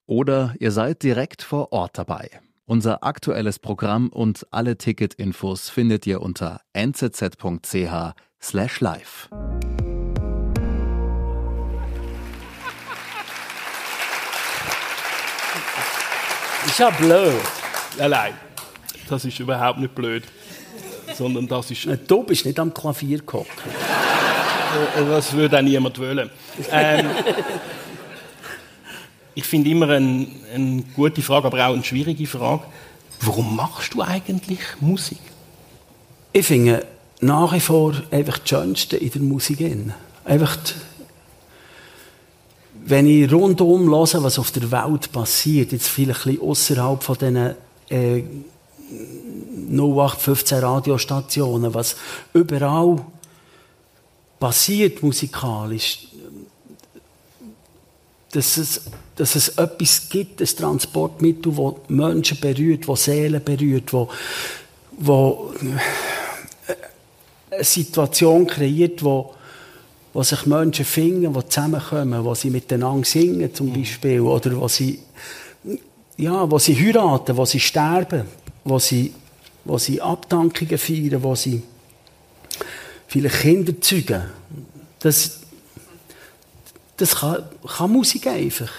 [0.07, 2.41] Oder ihr seid direkt vor Ort dabei.
[2.69, 9.31] Unser aktuelles Programm und alle Ticketinfos findet ihr unter nzz.ch slash live.
[16.67, 17.41] Ist ja blöd.
[17.99, 18.35] Allein.
[19.09, 20.25] Das ist überhaupt nicht blöd.
[21.15, 21.89] Sondern das ist.
[22.07, 23.63] Du bist nicht am Klavier gehockt.
[24.95, 26.29] Das würde auch niemand wollen.
[26.71, 27.09] Ähm,
[29.39, 32.65] ich finde immer eine, eine gute Frage, aber auch eine schwierige Frage.
[33.21, 35.21] Warum machst du eigentlich Musik?
[36.33, 36.85] Ich finde
[37.21, 39.61] nach wie vor einfach das Schönste in der Musik.
[39.61, 39.93] in.
[40.25, 40.73] Einfach, die,
[42.85, 47.19] wenn ich rundum höre, was auf der Welt passiert, jetzt vielleicht ein bisschen außerhalb von
[47.19, 47.55] diesen
[47.91, 48.25] äh,
[49.71, 51.95] 0815 Radiostationen, was
[52.35, 53.05] überall
[54.41, 56.09] passiert musikalisch,
[58.33, 58.83] dass es,
[59.19, 64.09] dass es etwas gibt, ein Transportmittel, das Menschen berührt, das Seelen berührt, wo,
[64.93, 65.53] wo
[67.51, 69.35] eine Situation kreiert, wo,
[70.13, 75.01] wo sich Menschen finden, die zusammenkommen, wo sie miteinander singen zum Beispiel, oder wo sie,
[76.17, 78.23] ja, wo sie heiraten, wo sie sterben,
[78.63, 79.13] wo sie,
[79.65, 81.61] wo sie Abdankungen feiern, wo sie
[83.09, 84.23] vielleicht Kinder zeugen.
[85.01, 85.41] Das,
[86.97, 88.71] das kann, kann Musik einfach.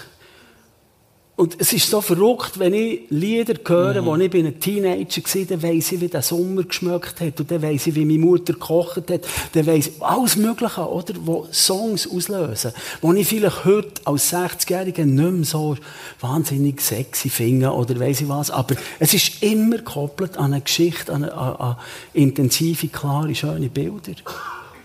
[1.40, 5.62] Und es ist so verrückt, wenn ich Lieder höre, wo ich ein Teenager war, dann
[5.62, 7.40] weiss ich, wie der Sommer geschmeckt hat.
[7.40, 9.26] Und dann weiss ich, wie meine Mutter gekocht hat.
[9.52, 11.14] Dann weiss ich, alles Mögliche, oder?
[11.24, 12.72] Wo Songs auslösen.
[13.00, 15.78] Wo ich vielleicht heute als 60-Jähriger nicht mehr so
[16.20, 18.50] wahnsinnig sexy finde, oder weiss ich was.
[18.50, 21.76] Aber es ist immer gekoppelt an eine Geschichte, an, an, an
[22.12, 24.12] intensive, klare, schöne Bilder.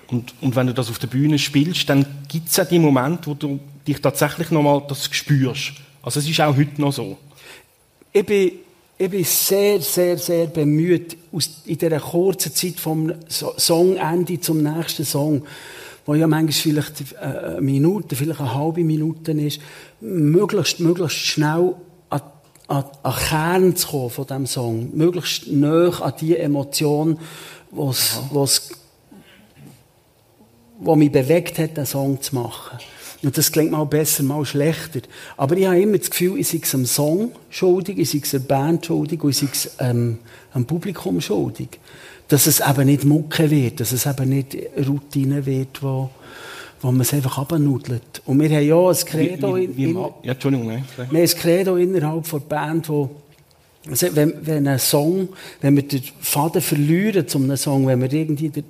[0.07, 3.27] Und, und wenn du das auf der Bühne spielst, dann gibt es ja die Momente,
[3.27, 5.73] wo du dich tatsächlich nochmal das spürst.
[6.05, 7.17] Also es ist auch heute noch so.
[8.13, 8.51] Ich bin,
[8.95, 14.61] ich bin sehr, sehr, sehr bemüht, aus, in dieser kurzen Zeit vom So- Songende zum
[14.61, 15.43] nächsten Song,
[16.05, 19.59] wo ja manchmal vielleicht äh, eine Minute, vielleicht eine halbe Minute ist,
[19.99, 21.73] möglichst, möglichst schnell
[22.11, 22.21] an,
[22.67, 24.95] an, an den Kern zu kommen von diesem Song.
[24.95, 27.17] Möglichst nah an die Emotion,
[27.71, 28.69] was, was,
[30.79, 32.77] was mich bewegt hat, den Song zu machen.
[33.25, 35.01] Und das klingt mal besser, mal schlechter.
[35.35, 38.35] Aber ich habe immer das Gefühl, ich sei es einem Song schuldig, ich sei es
[38.35, 40.19] einer Band schuldig und ich sei es ähm,
[40.53, 41.79] einem Publikum schuldig.
[42.27, 44.55] Dass es eben nicht Mucke wird, dass es eben nicht
[44.87, 46.11] Routine wird, wo,
[46.81, 48.21] wo man es einfach abnudelt.
[48.25, 50.85] Und wir haben ja ein Credo, Wie, wie, wie, in, ja, Entschuldigung, nein.
[50.95, 53.09] wir haben ein Credo innerhalb der Band, wo
[53.89, 55.29] also wenn, wenn ein Song,
[55.61, 58.65] wenn wir den Faden verlieren zu einem Song, wenn wir irgendwie den,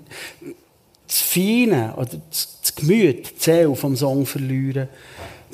[1.20, 4.88] das Feine oder das, das Gemüt, die Seele vom Song verlieren,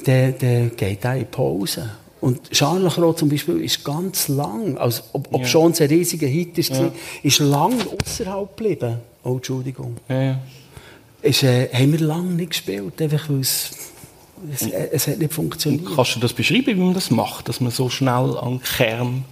[0.06, 1.92] dann, dann geht er in Pause.
[2.20, 5.48] Und Scharlachrot zum Beispiel ist ganz lang, also, ob, ob Ja.
[5.48, 6.92] schon ein riesiger Hit ist, Ja.
[7.24, 8.98] ist lang außerhalb geblieben.
[9.24, 9.98] Oh, Entschuldigung.
[10.10, 10.40] Ja, ja.
[11.22, 13.72] Ist, äh, haben wir lange nicht gespielt, einfach weil es,
[14.52, 15.86] es, es hat nicht funktioniert.
[15.96, 19.26] Kannst du das beschreiben, wie man das macht, dass man so schnell an den Kern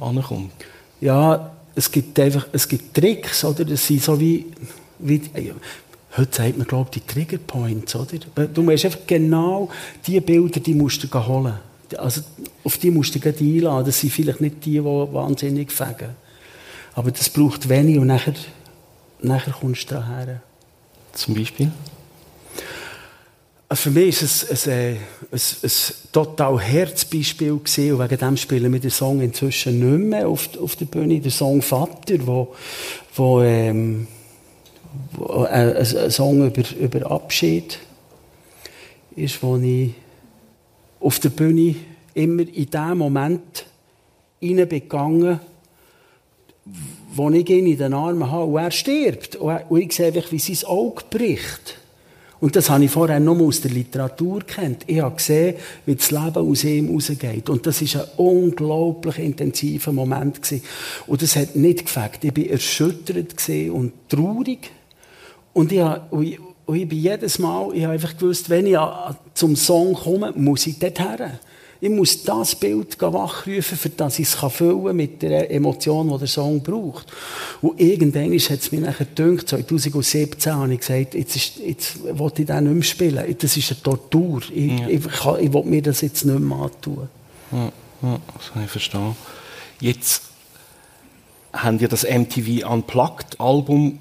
[0.00, 0.52] ankommt?
[1.00, 3.64] Ja, es gibt einfach, es gibt Tricks, oder?
[3.64, 4.46] Das sind so wie,
[5.02, 5.54] wie ja,
[6.16, 8.46] heute sagt man, glaube ich, die Trigger Points, oder?
[8.46, 9.68] Du musst einfach genau
[10.06, 11.54] die Bilder, die musst du holen.
[11.98, 12.22] Also
[12.64, 13.86] auf die musst du einladen.
[13.86, 16.10] Das sind vielleicht nicht die, die wahnsinnig fegen.
[16.94, 18.34] Aber das braucht wenig und nachher,
[19.20, 20.42] nachher kommst du daher.
[21.12, 21.70] Zum Beispiel?
[23.68, 24.98] Also für mich war es ein, ein,
[25.32, 25.70] ein, ein
[26.12, 30.84] total Herzbeispiel und wegen dem spielen wir den Song inzwischen nicht mehr auf, auf der
[30.84, 31.20] Bühne.
[31.20, 32.54] Der Song Vater, wo,
[33.14, 34.11] wo, ähm, äh,
[35.48, 37.78] ein, ein Song über, über Abschied
[39.16, 39.94] ist, wo ich
[41.00, 41.74] auf der Bühne
[42.14, 43.66] immer in dem Moment
[44.42, 45.40] reingegangen
[47.14, 49.36] wo ich ihn in den Armen habe und er stirbt.
[49.36, 51.78] Und ich sehe wie sein Auge bricht.
[52.40, 54.84] Und das habe ich vorher nur aus der Literatur kennt.
[54.88, 55.54] Ich habe gesehen,
[55.86, 57.48] wie das Leben aus ihm rausgeht.
[57.48, 60.64] Und das ist ein unglaublich intensiver Moment gewesen.
[61.06, 62.18] Und das hat nicht gefällt.
[62.22, 64.70] Ich war erschüttert und traurig.
[65.52, 66.38] Und ich, habe, ich,
[66.74, 68.78] ich bin jedes Mal, ich habe einfach gewusst, wenn ich
[69.34, 71.38] zum Song komme, muss ich dort her.
[71.80, 76.18] Ich muss das Bild wachrufen, für das ich es füllen kann mit der Emotion, die
[76.18, 77.06] der Song braucht.
[77.60, 82.32] Und irgendwann hat es mir nachher gedacht, 2017 habe ich gesagt, jetzt, ist, jetzt will
[82.36, 83.36] ich den nicht mehr spielen.
[83.36, 84.42] Das ist eine Tortur.
[84.54, 84.86] Ich, ja.
[84.86, 87.08] ich, ich, ich will mir das jetzt nicht mehr antun.
[87.50, 89.16] Ja, ja das kann ich verstehen.
[89.80, 90.22] Jetzt
[91.52, 93.98] haben wir das MTV Unplugged Album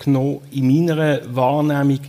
[0.00, 0.40] aufgenommen.
[0.50, 2.00] In meiner Wahrnehmung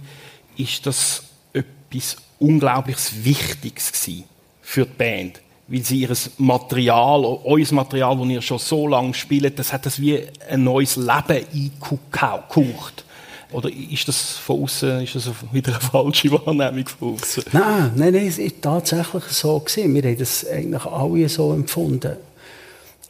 [0.58, 1.24] ist das
[1.54, 4.24] etwas unglaublich Wichtiges gewesen
[4.62, 5.42] für die Band.
[5.68, 10.02] Weil sie ihr Material, euer Material, das ihr schon so lange spielt, das hat das
[10.02, 13.06] wie ein neues Leben eingekauft.
[13.52, 17.44] Oder ist das von außen, ist das wieder eine falsche Wahrnehmung von außen?
[17.52, 19.94] Nein, nein, nein, es war tatsächlich so gewesen.
[19.94, 22.18] Wir haben das eigentlich alle so empfunden.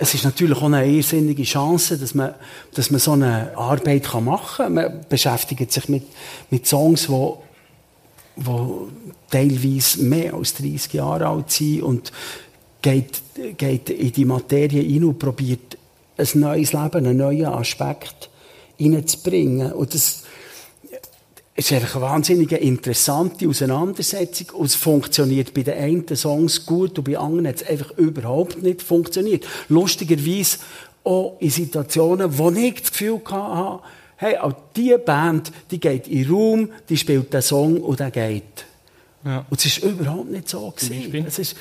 [0.01, 2.33] Es ist natürlich auch eine irrsinnige Chance, dass man,
[2.73, 4.73] dass man so eine Arbeit machen kann.
[4.73, 6.01] Man beschäftigt sich mit,
[6.49, 7.31] mit Songs, die
[8.35, 8.87] die
[9.29, 12.11] teilweise mehr als 30 Jahre alt sind und
[12.81, 13.21] geht,
[13.57, 15.77] geht in die Materie rein und probiert,
[16.17, 18.31] ein neues Leben, einen neuen Aspekt
[18.77, 19.71] hineinzubringen.
[19.71, 20.23] Und das
[21.55, 24.49] ist einfach eine wahnsinnig interessante Auseinandersetzung.
[24.51, 28.63] Und es funktioniert bei den einen Songs gut und bei anderen hat es einfach überhaupt
[28.63, 29.45] nicht funktioniert.
[29.69, 30.59] Lustigerweise
[31.03, 33.83] auch in Situationen, wo ich das Gefühl hatte,
[34.17, 38.11] hey, auch diese Band, die geht in den Raum, die spielt den Song und der
[38.11, 38.65] geht.
[39.25, 39.45] Ja.
[39.49, 40.73] Und es war überhaupt nicht so.
[40.75, 41.25] Gewesen.
[41.27, 41.55] Es ist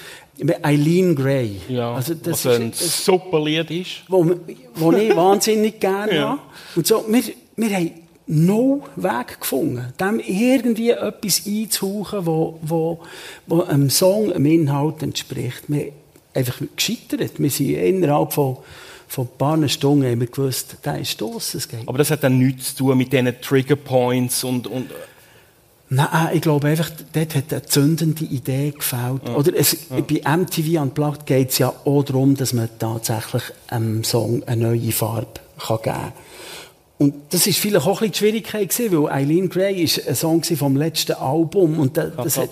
[0.63, 1.61] Eileen Gray.
[1.69, 3.91] Ja, also das was ist, ein super Lied ist.
[4.09, 4.35] Wo,
[4.75, 6.29] wo ich wahnsinnig gerne ja.
[6.31, 6.41] habe.
[6.77, 7.23] Und so, wir,
[7.57, 7.91] wir haben
[8.31, 13.01] no Weg gefunden, dem irgendwie etwas einzuhauchen, wo, wo,
[13.47, 15.65] wo einem Song, einem Inhalt entspricht.
[15.69, 15.93] Wir
[16.33, 17.39] einfach gescheitert.
[17.39, 18.59] Wir sind innerhalb von
[19.09, 21.89] von ein paar Stunden haben wir gewusst, der ist los, es geht.
[21.89, 24.89] Aber das hat dann nichts zu tun mit diesen Trigger Points und, und
[25.89, 29.27] Nein, ich glaube einfach, dort hat eine zündende Idee gefällt.
[29.27, 29.35] Ja.
[29.35, 30.01] Oder es, ja.
[30.01, 34.93] bei MTV Unplugged geht es ja auch darum, dass man tatsächlich einem Song eine neue
[34.93, 36.13] Farbe kann geben kann.
[37.01, 40.15] Und das ist vielleicht auch ein bisschen die Schwierigkeit gewesen, weil Eileen Gray ist ein
[40.15, 42.51] Song vom letzten Album und das, das, hat,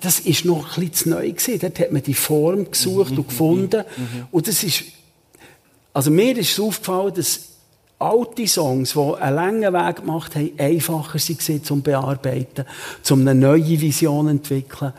[0.00, 1.58] das, ist noch ein bisschen zu neu gewesen.
[1.58, 3.84] Dort hat man die Form gesucht mhm, und gefunden.
[3.96, 4.26] Mhm, mhm.
[4.30, 4.84] und das ist
[5.92, 7.40] also mir ist es aufgefallen, dass
[7.98, 12.64] alte Songs, die einen langen Weg gemacht haben, einfacher waren zum Bearbeiten,
[13.02, 14.92] zum eine neue Vision zu entwickeln,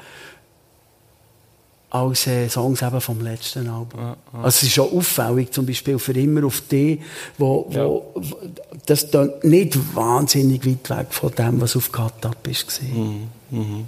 [1.92, 4.00] als äh, Songs eben vom letzten Album.
[4.00, 4.40] Ja, ja.
[4.40, 7.02] Also es ist schon auffällig, zum Beispiel für immer auf die,
[7.38, 7.86] wo, ja.
[7.86, 8.14] wo
[8.86, 12.88] das dann nicht wahnsinnig weit weg von dem, was auf Cut Up war.
[12.88, 13.28] Mhm.
[13.52, 13.86] Mhm.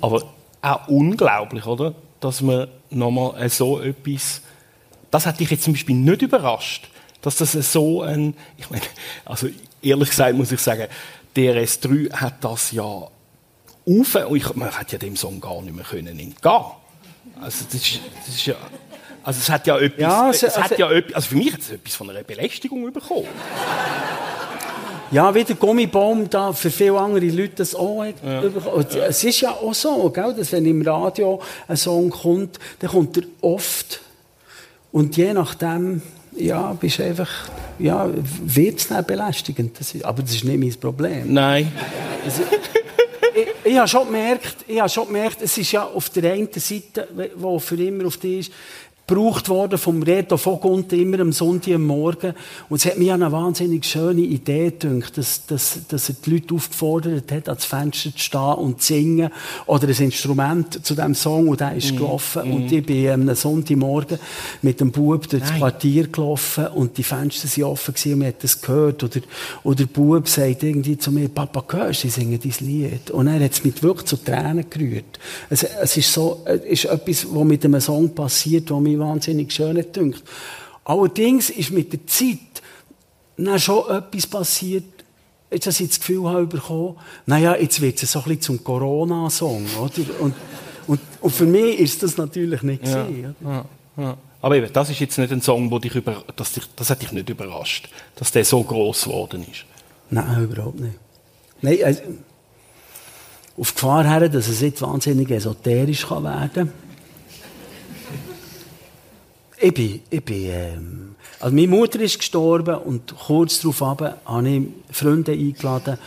[0.00, 0.24] Aber
[0.62, 1.94] auch unglaublich, oder?
[2.18, 4.42] Dass man nochmal so etwas
[5.12, 6.88] das hat dich jetzt zum Beispiel nicht überrascht,
[7.20, 8.82] dass das so ein, ich meine,
[9.24, 9.46] also
[9.80, 10.88] ehrlich gesagt muss ich sagen,
[11.36, 13.10] DRS3 hat das ja auf,
[13.84, 16.62] ich, man hätte ja dem Song gar nicht mehr können entgehen.
[17.42, 18.54] Also das ist, das ist ja,
[19.24, 21.52] also es hat ja etwas, ja, also, es hat also, ja etwas, also für mich
[21.52, 23.26] hat es etwas von einer Belästigung bekommen.
[25.10, 28.14] Ja, wie der Gummibaum da für viele andere Leute das auch hat.
[28.24, 29.04] Ja.
[29.06, 33.16] Es ist ja auch so, gell, dass wenn im Radio ein Song kommt, dann kommt
[33.18, 34.00] er oft
[34.90, 36.00] und je nachdem,
[36.34, 37.30] ja, bist einfach,
[37.78, 38.08] ja,
[38.42, 39.78] wird es dann belästigend.
[39.78, 41.32] Das ist, aber das ist nicht mein Problem.
[41.32, 41.70] Nein.
[43.34, 46.52] Ich, ich habe schon gemerkt, ich habe schon gemerkt, es ist ja auf der einen
[46.52, 48.52] Seite, wo für immer auf die ist,
[49.06, 52.34] gebraucht worden vom Reto Vogunten immer am Sonntag am Morgen.
[52.68, 56.54] Und es hat mir eine wahnsinnig schöne Idee gedacht, dass, dass, dass er die Leute
[56.54, 59.30] aufgefordert hat, ans Fenster zu stehen und zu singen
[59.66, 61.96] oder ein Instrument zu diesem Song und der ist mm.
[61.96, 62.48] gelaufen.
[62.48, 62.54] Mm.
[62.54, 64.18] Und ich bin am Sonntagmorgen
[64.62, 68.28] mit dem Bub durch das Quartier gelaufen und die Fenster sind offen gewesen und man
[68.28, 69.02] hat das gehört.
[69.02, 69.20] Oder,
[69.64, 73.10] oder der Bub sagt irgendwie zu mir, Papa, hörst du, sie singen dein Lied.
[73.10, 75.18] Und er hat es mit wirklich zu Tränen gerührt.
[75.50, 79.52] Es, es ist so, es ist etwas, was mit einem Song passiert, was mich wahnsinnig
[79.52, 80.22] schön dünkt.
[80.84, 82.38] Allerdings ist mit der Zeit
[83.36, 84.84] dann schon etwas passiert,
[85.50, 88.64] jetzt, dass ich das Gefühl habe bekommen, naja, jetzt wird es so ein bisschen zum
[88.64, 90.20] Corona-Song, oder?
[90.20, 90.34] Und,
[90.86, 93.04] und, und, für mich ist das natürlich nicht ja.
[93.04, 93.36] gesehen.
[93.44, 93.64] Ja.
[93.96, 94.16] Ja.
[94.40, 97.02] Aber eben, das ist jetzt nicht ein Song, wo dich über, das, dich, das hat
[97.02, 99.64] dich nicht überrascht, dass der so groß geworden ist.
[100.10, 100.98] Nein, überhaupt nicht.
[101.60, 102.02] Nein, also,
[103.56, 106.72] auf Gefahr her, dass es jetzt wahnsinnig esoterisch kann werden kann.
[109.64, 114.62] Ich bin, ich bin, ähm, also meine Mutter ist gestorben und kurz darauf habe ich
[114.90, 115.98] Freunde eingeladen,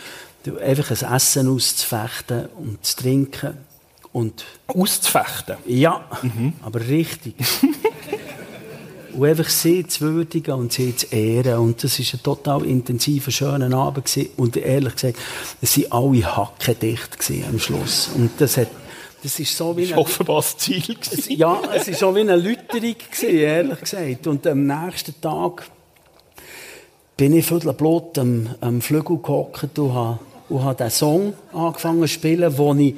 [0.62, 3.54] einfach ein Essen auszufechten und zu trinken.
[4.12, 5.56] Und auszufechten?
[5.68, 6.52] Ja, mhm.
[6.64, 7.36] aber richtig.
[9.14, 11.60] und einfach sie zu würdigen und sie zu ehren.
[11.60, 14.04] Und das war ein total intensiver, schöner Abend.
[14.04, 14.32] Gewesen.
[14.36, 15.18] Und ehrlich gesagt,
[15.62, 18.10] es waren alle hackendicht am Schluss.
[18.16, 18.68] Und das hat
[19.26, 19.98] das ist so wie ein...
[19.98, 20.96] offenbar das Ziel.
[21.02, 24.28] Es, ja, es war so wie eine Lüterung, ehrlich gesagt.
[24.28, 25.66] Und am nächsten Tag
[27.18, 32.08] bin ich viertelblut am, am Flügel gehockt und habe, und habe den Song angefangen zu
[32.08, 32.96] spielen, den ich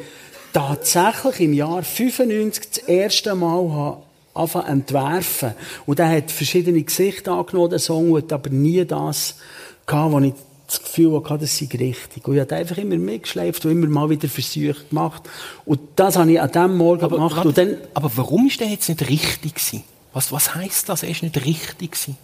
[0.52, 4.02] tatsächlich im Jahr 95 das erste Mal habe
[4.34, 5.54] anfangen entwerfen.
[5.86, 9.36] Und der hat verschiedene Gesichter angenommen, der Song, hat aber nie das
[9.86, 10.34] gehabt, was ich
[10.68, 12.28] das Gefühl hatte, das sei richtig.
[12.28, 15.24] Und ich habe einfach immer mitgeschleift und immer mal wieder Versuche gemacht.
[15.66, 17.36] Und das habe ich an diesem Morgen aber, gemacht.
[17.38, 19.84] Warte, und dann, aber warum ist der jetzt nicht richtig gewesen?
[20.14, 22.18] Was, was heisst das, er ist nicht richtig gewesen?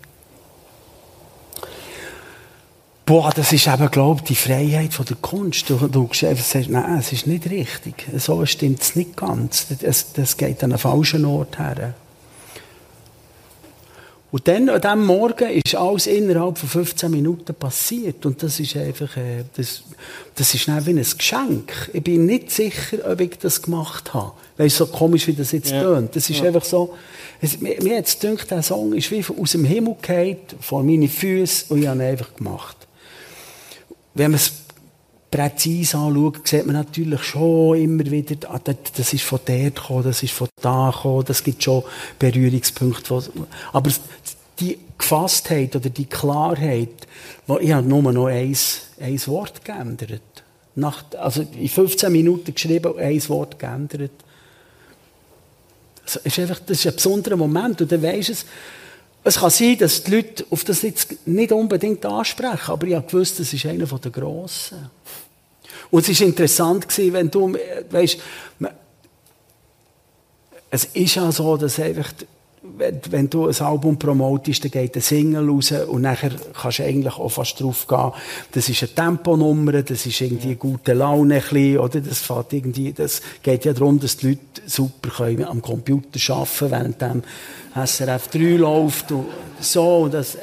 [3.06, 5.69] Boah, das ist eben, glaube ich, die Freiheit von der Kunst.
[5.69, 8.08] Du, du sagst, nein, es ist nicht richtig.
[8.17, 9.67] So stimmt es nicht ganz.
[9.82, 11.95] Das, das geht an einen falschen Ort her.
[14.34, 18.26] Und dann, an diesem Morgen, ist alles innerhalb von 15 Minuten passiert.
[18.26, 19.84] Und das ist einfach, äh, das,
[20.34, 21.91] das ist wie ein Geschenk.
[21.93, 24.32] Ich bin nicht sicher, ob ich das gemacht habe.
[24.58, 25.84] Weißt so komisch, wie das jetzt ja.
[25.84, 26.15] tönt.
[26.15, 26.46] Das ist ja.
[26.48, 26.96] einfach so,
[27.41, 30.82] es, mir, mir hat es gedacht, der Song ist wie aus dem Himmel gefallen, vor
[30.82, 32.88] meine Füße, und ich habe ihn einfach gemacht.
[34.15, 34.52] Wenn man es
[35.34, 40.22] präzise anschaut, sieht man natürlich schon immer wieder, ah, das ist von dort gekommen, das
[40.22, 41.84] ist von da gekommen, das gibt schon
[42.19, 43.24] Berührungspunkte.
[43.72, 43.89] Aber
[44.60, 47.08] die Gefasstheit oder die Klarheit,
[47.60, 48.56] ich habe nur noch ein,
[49.02, 50.22] ein Wort geändert.
[50.76, 54.12] Nach, also in 15 Minuten geschrieben, ein Wort geändert.
[56.06, 58.46] Das ist, einfach, das ist ein besonderer Moment und dann weisst es,
[59.23, 63.07] es kann sein, dass die Leute auf das jetzt nicht unbedingt ansprechen, aber ich habe
[63.07, 64.89] gewusst, das ist einer der Grossen.
[65.89, 67.55] Und es war interessant, wenn du,
[67.89, 68.17] weißt,
[70.69, 72.12] es ist ja so, dass einfach
[72.78, 77.13] wenn, du ein Album promotest, dann geht ein Single raus und nachher kannst du eigentlich
[77.13, 78.12] auch fast drauf gehen,
[78.54, 81.99] das ist eine Temponummer, das ist irgendwie eine gute Laune, bisschen, oder?
[81.99, 86.71] Das, fährt irgendwie, das geht ja darum, dass die Leute super können am Computer arbeiten
[86.71, 87.23] während dem
[87.86, 89.26] SRF 3 läuft und
[89.60, 90.38] so, und das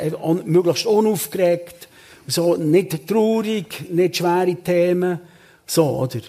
[0.44, 1.88] möglichst unaufgeregt,
[2.26, 5.20] so, nicht traurig, nicht schwere Themen,
[5.66, 6.20] so, oder?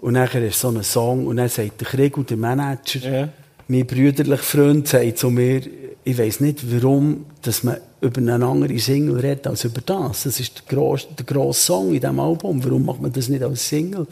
[0.00, 3.28] Und nachher ist so ein Song und dann sagt der Krieg und der Manager, ja
[3.68, 5.60] mein brüderlicher Freund sagt zu mir,
[6.04, 10.24] ich weiß nicht, warum dass man über eine andere Single redet als über das.
[10.24, 12.62] Das ist der grosse, der grosse Song in diesem Album.
[12.64, 14.06] Warum macht man das nicht als Single?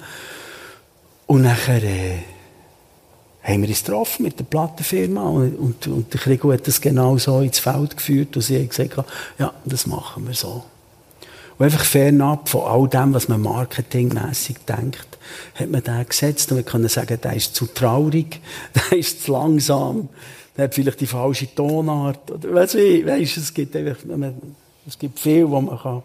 [1.27, 2.19] Und nachher äh,
[3.42, 7.19] haben wir uns getroffen mit der Plattenfirma und, und, und der Krigo hat das genau
[7.19, 8.97] so ins Feld geführt und sie hat gesagt,
[9.38, 10.64] ja, das machen wir so.
[11.59, 15.16] Und einfach fernab von all dem, was man marketingmässig denkt,
[15.55, 18.41] hat man den gesetzt und wir können sagen, der ist zu traurig,
[18.75, 20.09] der ist zu langsam,
[20.57, 23.97] der hat vielleicht die falsche Tonart, oder weißt du, weißt, es gibt einfach,
[24.87, 26.03] es gibt viel, wo man kann,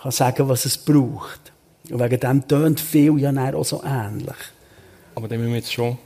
[0.00, 1.52] kann sagen, was es braucht.
[1.90, 4.36] Und wegen dem tönt viel ja auch so ähnlich.
[5.14, 5.98] Aber den müssen wir jetzt schon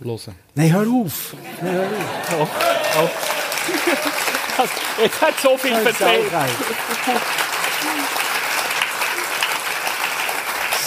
[0.00, 0.34] hören.
[0.54, 1.36] Nein, hör auf.
[1.60, 2.48] Nein, hör auf.
[2.96, 3.08] Oh, oh.
[5.02, 6.32] Jetzt hat so viel erzählt.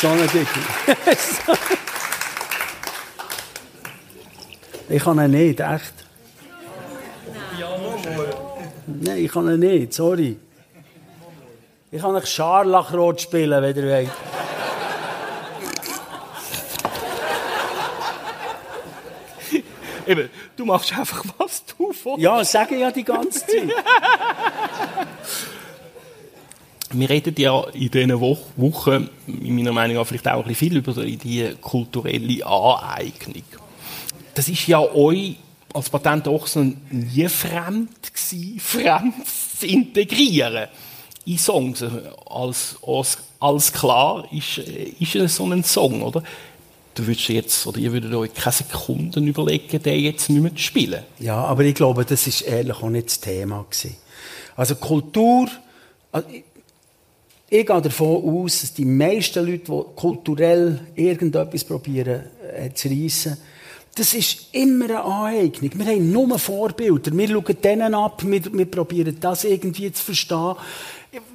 [0.01, 0.59] Sonnendicke.
[4.89, 5.93] ich kann ihn nicht, echt.
[8.87, 10.39] Nein, ich kann ihn nicht, sorry.
[11.91, 14.09] Ich kann euch Scharlachrot spielen, wenn ihr wollt.
[20.07, 22.17] Eben, du machst einfach, was du willst.
[22.17, 23.69] Ja, sage ja die ganze Zeit.
[26.93, 30.69] Wir reden ja in diesen Wo Wochen, in meiner Meinung nach, vielleicht auch ein bisschen
[30.69, 33.43] viel über die kulturelle Aneignung.
[34.33, 35.35] Das ist ja euch
[35.73, 39.13] als Patent Ochsen nie fremd gewesen, fremd
[39.59, 40.67] zu integrieren
[41.25, 41.83] in Songs.
[42.29, 46.23] Als, als, als klar ist, ist es so ein Song, oder?
[46.93, 50.61] Du würdest jetzt, oder ihr würdet euch keine Sekunden überlegen, den jetzt nicht mehr zu
[50.61, 51.03] spielen.
[51.19, 53.95] Ja, aber ich glaube, das ist ehrlich auch nicht das Thema gewesen.
[54.57, 55.47] Also Kultur,
[56.11, 56.43] also ich,
[57.53, 62.23] ich gehe davon aus, dass die meisten Leute, die kulturell irgendetwas probieren
[62.55, 63.35] äh, zu reissen,
[63.93, 65.69] das ist immer eine Aneignung.
[65.73, 67.11] Wir haben nur Vorbilder.
[67.11, 70.55] Wir schauen denen ab, wir, wir probieren das irgendwie zu verstehen.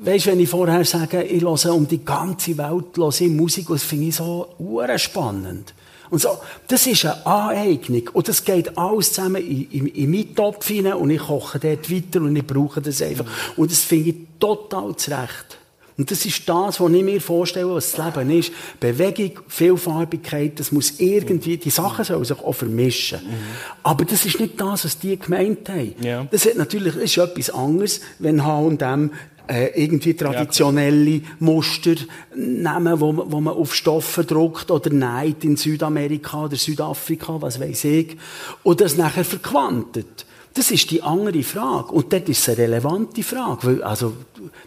[0.01, 3.83] Weißt wenn ich vorher sage, ich höre um die ganze Welt höre ich Musik, das
[3.83, 4.49] finde ich so
[4.97, 5.75] spannend.
[6.09, 6.31] Und so,
[6.67, 8.09] das ist eine Aneignung.
[8.15, 11.91] Und das geht alles zusammen in, in, in meinen Topf hinein und ich koche dort
[11.91, 13.27] weiter und ich brauche das einfach.
[13.59, 15.59] Und das finde ich total zurecht.
[15.99, 18.53] Und das ist das, was ich mir vorstelle, was das Leben ist.
[18.79, 23.21] Bewegung, Vielfarbigkeit, das muss irgendwie, die Sachen sollen sich auch vermischen.
[23.21, 23.35] Mhm.
[23.83, 25.95] Aber das ist nicht das, was die gemeint haben.
[26.03, 26.27] Ja.
[26.31, 29.11] Das hat natürlich, das ist etwas anderes, wenn H&M
[29.49, 31.95] äh, irgendwie traditionelle Muster
[32.35, 37.85] nehmen, wo, wo man auf Stoffe druckt oder neigt in Südamerika oder Südafrika, was weiß
[37.85, 38.17] ich,
[38.63, 40.27] und das nachher verquantet.
[40.57, 41.93] Das ist die andere Frage.
[41.93, 43.67] Und das ist eine relevante Frage.
[43.67, 44.15] Weil, also,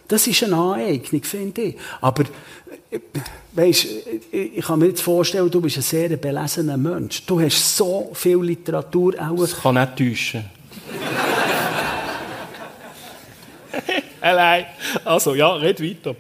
[0.08, 1.76] das ist eine Aneignung, finde ich.
[2.00, 2.26] Aber,
[3.54, 3.88] weißt,
[4.32, 7.26] ich kann mir jetzt vorstellen, du bist ein sehr belesener Mensch.
[7.26, 9.38] Du hast so viel Literatur auch.
[9.38, 10.46] Das kann nicht täuschen.
[14.22, 14.66] Allein.
[15.06, 16.16] Also, ja, red weiter.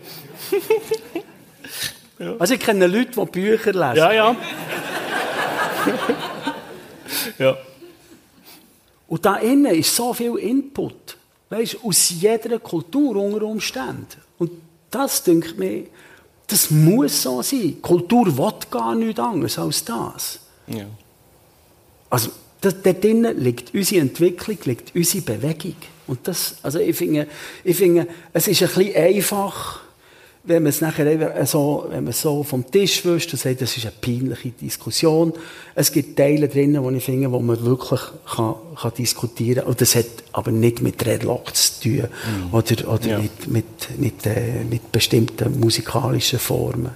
[2.18, 2.34] ja.
[2.40, 3.98] Also, ich kenne Leute, die Bücher lesen.
[3.98, 4.36] Ja, ja.
[7.38, 7.56] ja.
[9.10, 11.18] Und da innen ist so viel Input.
[11.50, 14.06] Weißt, aus jeder Kultur unter Umständen.
[14.38, 14.52] Und
[14.92, 15.88] das, denke mir,
[16.48, 17.82] das muss so sein.
[17.82, 20.40] Kultur will gar nichts anderes als das.
[20.68, 20.86] Ja.
[22.10, 22.30] Also,
[22.62, 25.76] da, dort drinnen liegt unsere Entwicklung, liegt unsere Bewegung.
[26.06, 27.28] Und das, also ich finde,
[27.64, 29.82] ich finde, es ist ein bisschen einfach,
[30.44, 33.86] wenn man es nachher so, wenn man so vom Tisch wischt und sagt, das ist
[33.86, 35.34] eine peinliche Diskussion.
[35.76, 39.70] Es gibt Teile drinnen, wo ich finde, wo man wirklich kann, kann diskutieren kann.
[39.70, 41.94] Und das hat aber nicht mit Redlock zu tun.
[41.94, 42.54] Mhm.
[42.54, 43.20] Oder, oder ja.
[43.20, 46.92] mit, mit, mit, äh, mit bestimmten musikalischen Formen.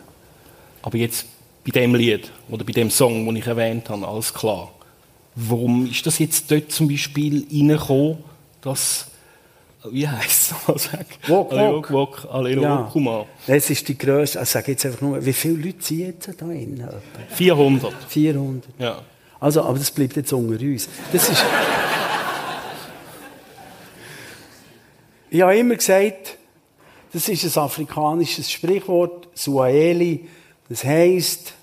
[0.82, 1.26] Aber jetzt
[1.66, 4.72] bei dem Lied oder bei dem Song, den ich erwähnt habe, alles klar.
[5.36, 8.18] Warum ist das jetzt dort zum Beispiel reingekommen,
[8.62, 9.08] dass
[9.92, 10.90] wie heisst es?
[11.28, 11.92] Wok, wok.
[11.92, 13.26] wok, ja.
[13.48, 14.40] Das ist die Größe.
[14.40, 16.88] Also sag jetzt einfach nur, wie viele Leute sind jetzt da drin?
[17.30, 17.94] 400.
[18.08, 18.64] 400.
[18.80, 19.02] Ja.
[19.40, 20.88] Also, aber das bleibt jetzt unter uns.
[21.12, 21.44] Das ist.
[25.30, 26.38] ich habe immer gesagt,
[27.12, 30.30] das ist ein afrikanisches Sprichwort, Suaheli.
[30.70, 31.54] Das heisst,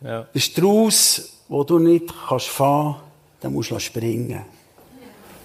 [0.00, 0.22] ja.
[0.22, 2.96] der Strauß, wo du nicht kannst fahren,
[3.42, 4.44] den musst du springen.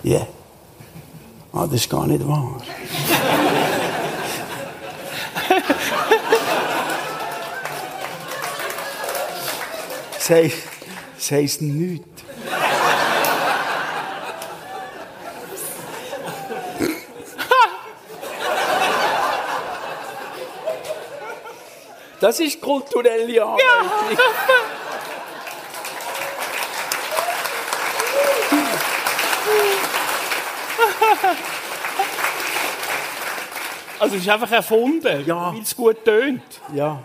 [0.04, 0.12] Ja.
[0.12, 0.28] Yeah.
[1.58, 2.62] Ah, das ist gar nicht wahr.
[10.14, 10.58] das, heisst,
[11.16, 12.06] das heisst nichts.
[22.20, 23.62] Das ist kulturelle Arbeit.
[23.62, 24.65] Ja.
[34.06, 35.52] Also es ist einfach erfunden, ja.
[35.52, 36.44] weil es gut tönt.
[36.76, 37.02] Ja.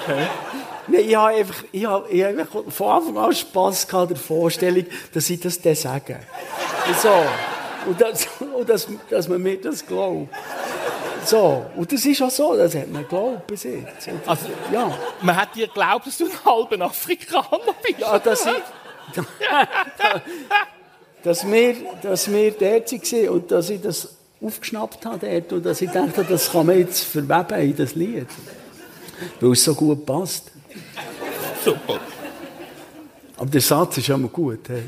[0.00, 0.26] Okay.
[0.88, 4.84] Nein, ich habe einfach, ich habe, ich habe von Anfang an Spass gehabt der Vorstellung,
[5.14, 6.18] dass ich das dann sage.
[7.00, 7.08] So.
[7.86, 10.26] Und, das, und das, dass man mir das glaubt.
[11.24, 11.66] So.
[11.76, 14.08] Und das ist auch so, das hat man geglaubt bis jetzt.
[14.26, 14.92] Also, ja.
[15.20, 18.00] Man hat dir geglaubt, dass du ein halber Afrikaner bist.
[18.00, 19.22] Ja, dass ich...
[21.22, 25.80] dass wir, dass wir dort waren und dass ich das aufgeschnappt habe dort und dass
[25.80, 28.26] ich dachte, das kann man jetzt verweben in das Lied.
[29.40, 30.50] Weil es so gut passt.
[31.64, 32.00] Super.
[33.36, 34.68] Aber der Satz ist immer gut.
[34.68, 34.82] Hey.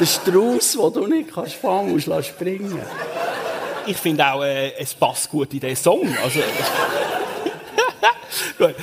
[0.00, 2.78] Der Strauß, den du nicht kannst fangen, musst du springen.
[3.86, 6.08] Ich finde auch, äh, es passt gut in diesen Song.
[6.22, 6.40] Also,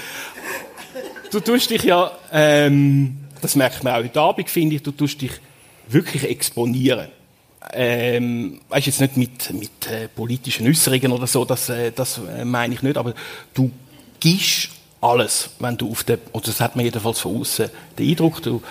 [1.31, 5.21] du tust dich ja, ähm, das merkt man auch heute Abend, finde ich, du tust
[5.21, 5.31] dich
[5.87, 7.09] wirklich exponieren.
[7.73, 12.45] Ähm, weißt jetzt nicht mit, mit äh, politischen Äußerungen oder so, das, äh, das äh,
[12.45, 13.13] meine ich nicht, aber
[13.53, 13.71] du
[14.19, 14.69] gibst
[15.01, 18.61] alles, wenn du auf der, oder das hat man jedenfalls von außen den Eindruck, du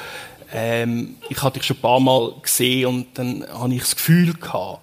[0.57, 4.34] Ähm, ich hatte dich schon ein paar Mal gesehen und dann habe ich das Gefühl
[4.34, 4.80] gehabt,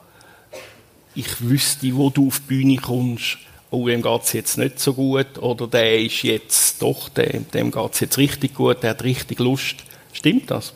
[1.16, 3.38] ich wüsste, wo du auf die Bühne kommst.
[3.70, 5.38] Oh, dem geht es jetzt nicht so gut.
[5.38, 9.40] Oder der ist jetzt doch, dem, dem geht es jetzt richtig gut, der hat richtig
[9.40, 9.78] Lust.
[10.12, 10.74] Stimmt das?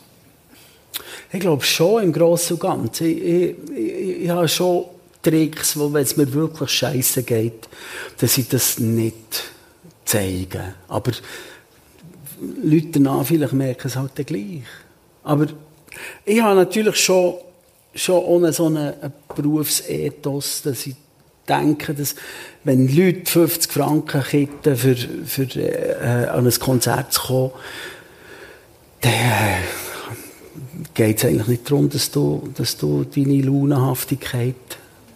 [1.32, 3.06] Ich glaube schon im Großen und Ganzen.
[3.06, 4.84] Ich, ich, ich, ich habe schon
[5.22, 7.68] Tricks, wo, wenn es mir wirklich scheiße geht,
[8.18, 9.44] dass ich das nicht
[10.04, 10.74] zeige.
[10.88, 11.12] Aber
[12.62, 14.62] Leute danach vielleicht merken es halt dann gleich.
[15.24, 15.46] Aber
[16.24, 17.34] ich habe natürlich schon,
[17.94, 20.94] schon ohne so einen, einen Berufsethos, dass ich
[21.48, 22.14] denke, dass
[22.64, 27.50] wenn Leute 50 Franken kitten, für, für äh, an ein Konzert zu kommen,
[29.00, 29.85] dann äh,
[30.94, 34.54] geht es eigentlich nicht darum, dass du, dass du deine Launenhaftigkeit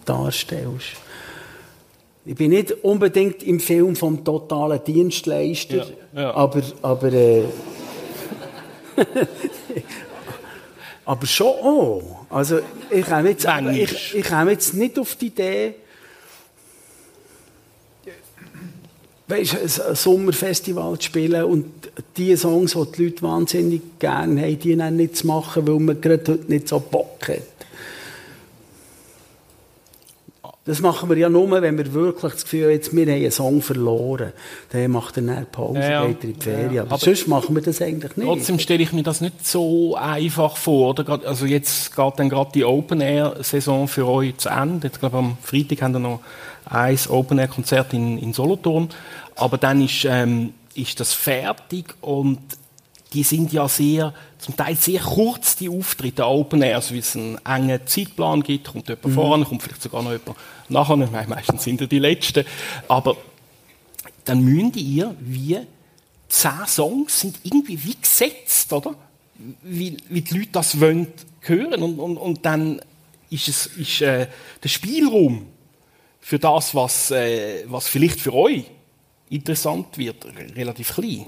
[0.05, 0.97] darstellst.
[2.25, 6.35] Ich bin nicht unbedingt im Film vom totalen Dienstleister, Ja, ja.
[6.35, 7.43] aber, aber, äh,
[11.05, 12.25] aber schon auch.
[12.29, 12.59] Also,
[12.91, 15.73] ich komme jetzt, ich, ich jetzt nicht auf die Idee,
[19.31, 21.65] weißt, ein ein Sommerfestival zu spielen und
[22.17, 25.99] die Songs, die die Leute wahnsinnig gerne haben, die dann nicht zu machen, weil man
[26.01, 27.41] gerade heute nicht so Bock hat.
[30.65, 33.31] Das machen wir ja nur, wenn wir wirklich das Gefühl haben, jetzt, wir haben einen
[33.31, 34.31] Song verloren.
[34.69, 36.73] Dann macht er dann Pause, Ja, geht in die Ferien.
[36.73, 38.27] Ja, aber, aber- sonst machen wir das eigentlich nicht.
[38.27, 40.91] Trotzdem stelle ich mir das nicht so einfach vor.
[40.91, 41.19] Oder?
[41.27, 44.91] Also jetzt geht dann gerade die Open-Air-Saison für euch zu Ende.
[44.93, 46.19] Ich glaube, am Freitag haben wir noch
[46.65, 48.89] ein Open-Air-Konzert in, in Solothurn.
[49.35, 52.39] Aber dann ist, ähm, ist das fertig und
[53.13, 57.15] die sind ja sehr, zum Teil sehr kurz, die Auftritte, Open Air, also wie es
[57.15, 60.37] einen engen Zeitplan gibt, kommt jemand vorne, kommt vielleicht sogar noch jemand
[60.69, 62.45] nachher, meine, meistens sind ja die Letzten,
[62.87, 63.17] aber
[64.23, 65.59] dann müsst ihr wie
[66.29, 68.95] zehn Songs sind irgendwie wie gesetzt, oder?
[69.63, 71.07] Wie, wie die Leute das wollen
[71.41, 72.79] hören und, und, und dann
[73.29, 74.27] ist es ist, äh,
[74.63, 75.47] der Spielraum
[76.21, 78.63] für das, was, äh, was vielleicht für euch
[79.29, 81.25] interessant wird, re- relativ klein.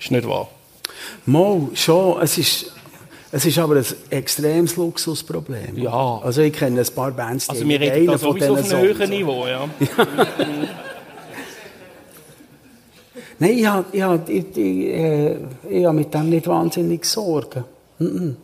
[0.00, 0.48] Ist nicht wahr?
[1.26, 2.22] Mal, schon.
[2.22, 2.72] Es ist,
[3.32, 5.76] es ist aber ein extremes Luxusproblem.
[5.76, 6.20] Ja.
[6.22, 9.10] Also ich kenne ein paar Bands, die Also wir reden da sowieso auf einem höheren
[9.10, 9.68] Niveau, ja.
[13.40, 15.36] Nein, ich habe ich ich, ich, äh,
[15.70, 17.64] ich hab mit dem nicht wahnsinnig Sorgen.
[17.98, 18.36] Mhm.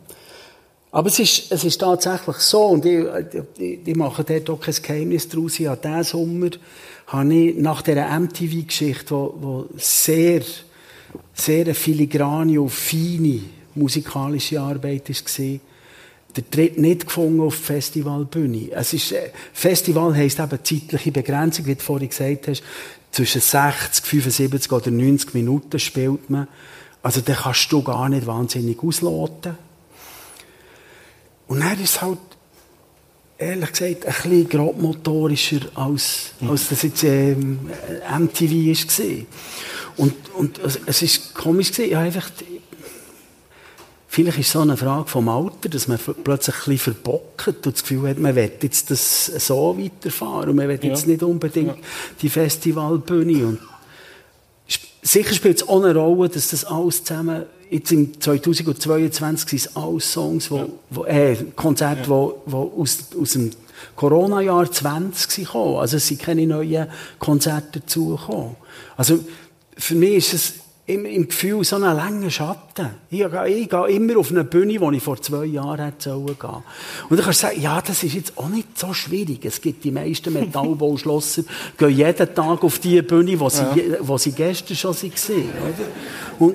[0.94, 3.04] Aber es ist, es ist tatsächlich so, und ich,
[3.58, 6.50] ich, ich mache dort auch kein Geheimnis daraus, ich habe diesen Sommer,
[7.08, 10.42] habe ich nach dieser MTV-Geschichte, wo, wo sehr,
[11.32, 13.40] sehr filigrane und feine
[13.74, 15.58] musikalische Arbeit war,
[16.36, 18.70] den Tritt nicht gefunden auf die Festivalbühne.
[18.70, 22.62] Es ist, äh, Festival heisst eben zeitliche Begrenzung, wie du vorhin gesagt hast.
[23.10, 26.46] Zwischen 60, 75 oder 90 Minuten spielt man.
[27.02, 29.58] Also, da kannst du gar nicht wahnsinnig ausloten.
[31.48, 32.18] Und dann ist halt,
[33.38, 37.60] ehrlich gesagt, ein bisschen grobmotorischer, als, als das jetzt ähm,
[38.18, 39.26] MTV war.
[39.96, 42.30] Und, und es- es ist komisch gewesen, ich einfach,
[44.06, 47.66] Vielleicht ist es so eine Frage vom Alter, dass man plötzlich ein bisschen verbockt und
[47.74, 51.08] das Gefühl hat, man will jetzt das so weiterfahren und man will jetzt Ja.
[51.08, 51.74] nicht unbedingt
[52.22, 53.44] die Festivalbühne.
[53.44, 53.58] Und
[55.02, 59.76] sicher spielt es auch eine Rolle, dass das alles zusammen, jetzt im 2022 sind es
[59.76, 63.50] alles Songs, wo, wo, äh, Konzerte, wo, wo aus, aus dem
[63.96, 65.76] Corona-Jahr 20 sind gekommen.
[65.78, 66.86] Also es sind keine neuen
[67.18, 68.56] Konzerte dazugekommen.
[68.96, 69.18] Also
[69.76, 70.52] für mich ist es
[70.86, 72.90] immer im Gefühl so ein langer Schatten.
[73.10, 76.26] Ich, gehe- ich gehe immer auf eine Bühne, wo ich vor zwei Jahren hätte sollen
[76.26, 76.62] gehen.
[77.08, 79.44] Und dann kannst du sagen, ja, das ist jetzt auch nicht so schwierig.
[79.46, 81.42] Es gibt die meisten Metallbauschlosser,
[81.78, 85.12] gehen jeden Tag auf die Bühne, wo sie, je- wo sie gestern schon waren.
[85.62, 86.46] Oder?
[86.46, 86.54] Und,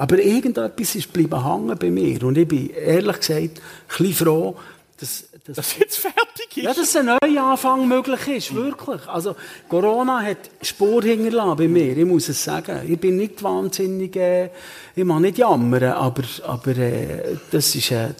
[0.00, 2.24] aber irgendetwas ist geblieben hängen bei mir.
[2.24, 3.52] Und ich bin ehrlich gesagt ein
[3.86, 4.56] bisschen froh,
[4.98, 6.64] dass, dass Dass jetzt fertig ist.
[6.64, 9.06] ja, dass ein Neuanfang möglich ist, wirklich.
[9.06, 9.36] Also,
[9.68, 12.80] Corona hat Spur hinterlassen bei mir, ich muss es sagen.
[12.88, 14.48] Ich bin nicht wahnsinnig, äh,
[14.96, 18.14] ich mag nicht jammern, aber, aber äh, das war eine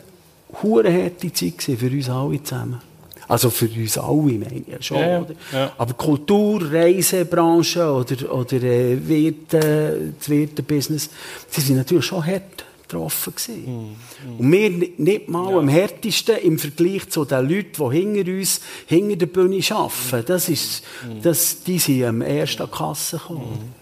[0.63, 2.90] hure harte Zeit für uns alle zusammen.
[3.31, 4.99] Also für uns alle, meine ich ja schon.
[4.99, 5.21] Ja, ja.
[5.21, 5.35] Oder?
[5.53, 5.73] Ja.
[5.79, 11.11] Aber Kultur, Reisebranche oder, oder äh, Wirte, das Wirtenbusiness,
[11.57, 13.97] die sind natürlich schon hart getroffen gewesen.
[14.37, 18.61] Und wir ni- nicht mal am härtesten im Vergleich zu den Leuten, die hinter uns,
[18.87, 20.25] hinter der Bühne arbeiten.
[20.27, 20.83] Das ist,
[21.23, 23.75] das, die sind am ersten an die Kasse gekommen.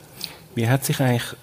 [0.55, 1.35] Wie hat sich eigentlich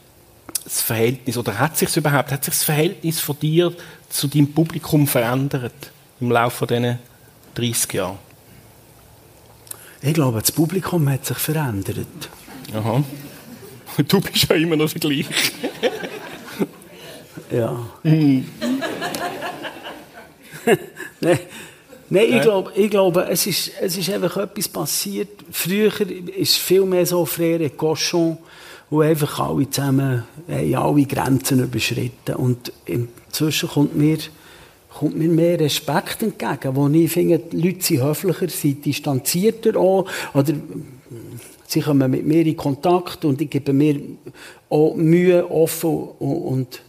[0.64, 3.74] das Verhältnis, oder hat sich überhaupt, hat sich das Verhältnis von dir
[4.10, 5.74] zu deinem Publikum verändert
[6.20, 7.00] im Laufe dieser
[7.56, 8.18] 30 Jahre?
[10.02, 12.30] Ich glaube, das Publikum hat sich verändert.
[12.74, 13.04] Aha.
[14.10, 15.30] Du bist ja immer noch der gleiche.
[17.50, 17.80] Ja.
[18.04, 18.44] Nein,
[22.10, 25.30] Nein, ich glaube, ich glaube es, ist, es ist einfach etwas passiert.
[25.52, 25.92] Früher
[26.38, 28.38] ist viel mehr so Frère Cochon,
[28.90, 32.36] wo einfach alle zusammen alle Grenzen überschritten.
[32.36, 34.20] Und inzwischen kommt mir,
[34.98, 40.10] kommt mir mehr Respekt entgegen, wo ich finde, die Leute sind höflicher, sind distanzierter auch,
[40.34, 40.54] oder
[41.68, 44.00] sie kommen mit mir in Kontakt und ich gebe mir
[44.70, 45.90] auch Mühe, offen
[46.20, 46.82] und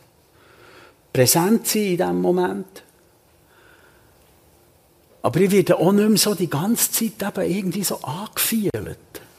[1.12, 2.84] präsent sein in diesem Moment.
[5.22, 8.70] Aber ich werde auch nicht mehr so die ganze Zeit eben irgendwie so angefühlt.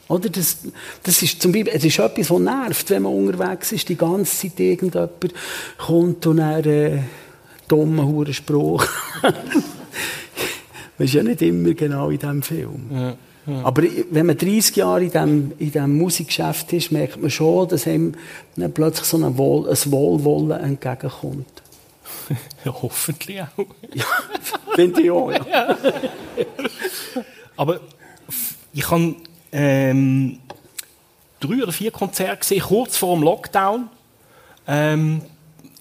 [0.08, 0.58] Oder das,
[1.02, 4.48] das ist zum Beispiel, es ist etwas, was nervt, wenn man unterwegs ist, die ganze
[4.48, 5.34] Zeit irgendjemand
[5.78, 6.98] kommt und er äh,
[7.68, 8.84] dummen Hurenspruch.
[9.22, 9.34] das
[10.98, 12.90] ist ja nicht immer genau in diesem Film.
[12.90, 13.16] Ja,
[13.46, 13.64] ja.
[13.64, 17.86] Aber wenn man 30 Jahre in diesem, in diesem Musikgeschäft ist, merkt man schon, dass
[17.86, 18.14] einem
[18.74, 21.46] plötzlich so ein, Wohl, ein Wohlwollen entgegenkommt.
[22.64, 23.66] Ja, hoffentlich auch.
[23.94, 24.04] Ja,
[24.74, 25.78] finde ich auch, ja.
[27.56, 27.80] Aber
[28.74, 29.14] ich habe
[29.52, 30.38] ähm,
[31.40, 33.88] drei oder vier Konzerte gesehen, kurz vor dem Lockdown.
[34.66, 35.22] Ähm,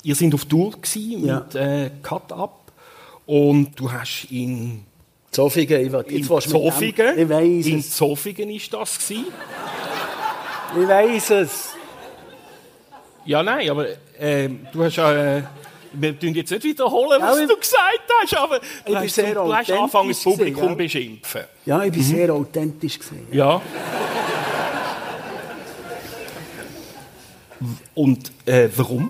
[0.08, 1.39] ihr seid auf Tour gewesen Ja.
[1.39, 2.72] mit äh, Cut Up
[3.26, 4.86] und du hast in
[5.32, 7.89] Zofingen, ich will, in jetzt dem- Zofingen, Ich weiss in es.
[7.91, 9.26] Zofingen ist das gewesen.
[10.82, 11.70] Ich weiss es.
[13.26, 13.86] Ja, nein, aber
[14.18, 15.38] ähm, du hast ja.
[15.39, 15.43] Äh,
[15.93, 19.53] wir tun jetzt nicht wiederholen, was Ja, du gesagt hast, aber du hast, sehr du
[19.53, 20.84] hast angefangen, das Publikum gewesen, ja.
[20.99, 21.41] beschimpfen.
[21.66, 23.28] Ja, ich bin sehr authentisch gesehen.
[23.32, 23.62] Ja.
[27.95, 29.10] Und äh, warum?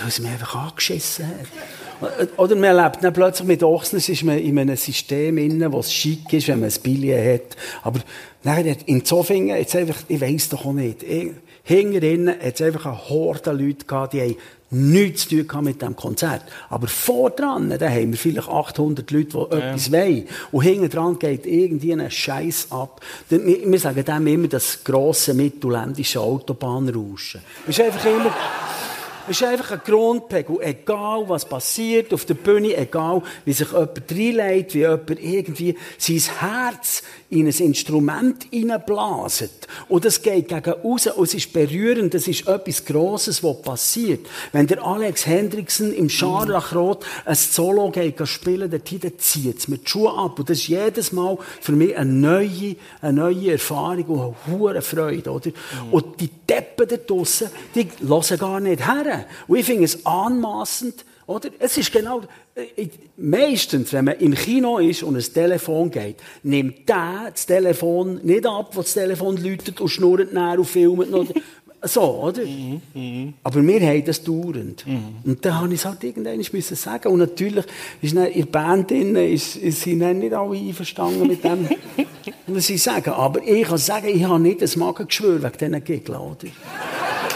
[0.00, 2.28] Weil es mich einfach angeschissen hat.
[2.38, 5.92] Oder man lebt dann plötzlich mit Ochsners ist man in einem System inne, wo es
[5.92, 7.56] schick ist, wenn man ein Billet hat.
[7.82, 8.00] Aber
[8.44, 11.30] nein, in Zofingen, jetzt einfach, ich weiss doch auch nicht, ich-
[11.64, 14.36] hinter innen hat es einfach eine Horde Leute gehabt, die haben
[14.70, 16.42] nichts zu tun mit diesem Konzert.
[16.70, 20.28] Aber vor dran, da haben wir vielleicht 800 Leute, die etwas wollen.
[20.52, 23.00] Und hinten dran geht irgendwie ein Scheiß ab.
[23.28, 27.40] Wir, sagen dem immer das grosse mittelländische Autobahnrauschen.
[27.66, 28.34] Es ist einfach immer,
[29.30, 30.58] es ist einfach ein Grundpegel.
[30.60, 36.22] Egal, was passiert auf der Bühne, egal, wie sich jemand reinlegt, wie jemand irgendwie sein
[36.40, 39.68] Herz in ein Instrument hineinblaset.
[39.88, 44.26] Und das geht gegen raus und es ist berührend, es ist etwas Grosses, was passiert.
[44.52, 49.86] Wenn der Alex Hendrickson im Scharlachrot ein Solo geht spielen, dann zieht es mit den
[49.86, 50.38] Schuhen ab.
[50.38, 54.82] Und das ist jedes Mal für mich eine neue, eine neue Erfahrung und eine hohe
[54.82, 55.50] Freude, oder?
[55.90, 59.17] Und die Deppen da draussen, die hören gar nicht her.
[59.46, 61.50] Und ich finde es anmassend, oder?
[61.58, 62.22] Es ist genau,
[62.54, 62.88] äh,
[63.18, 68.46] meistens, wenn man im Kino ist und ein Telefon geht, nimmt der das Telefon nicht
[68.46, 71.26] ab, wo das Telefon läutet und schnurrt näher und filmt noch.
[71.80, 72.42] So, oder?
[73.44, 74.84] Aber wir haben das dauernd.
[75.24, 77.06] Und dann habe ich es halt irgendwann müssen sagen.
[77.12, 77.64] Und natürlich
[78.02, 81.68] ist dann in der Band drin, ist, ist sind dann nicht alle einverstanden mit dem,
[82.48, 83.10] was sie sagen.
[83.10, 86.48] Aber ich kann sagen, ich habe nicht ein Magengeschwür wegen diesen Gegnern, oder?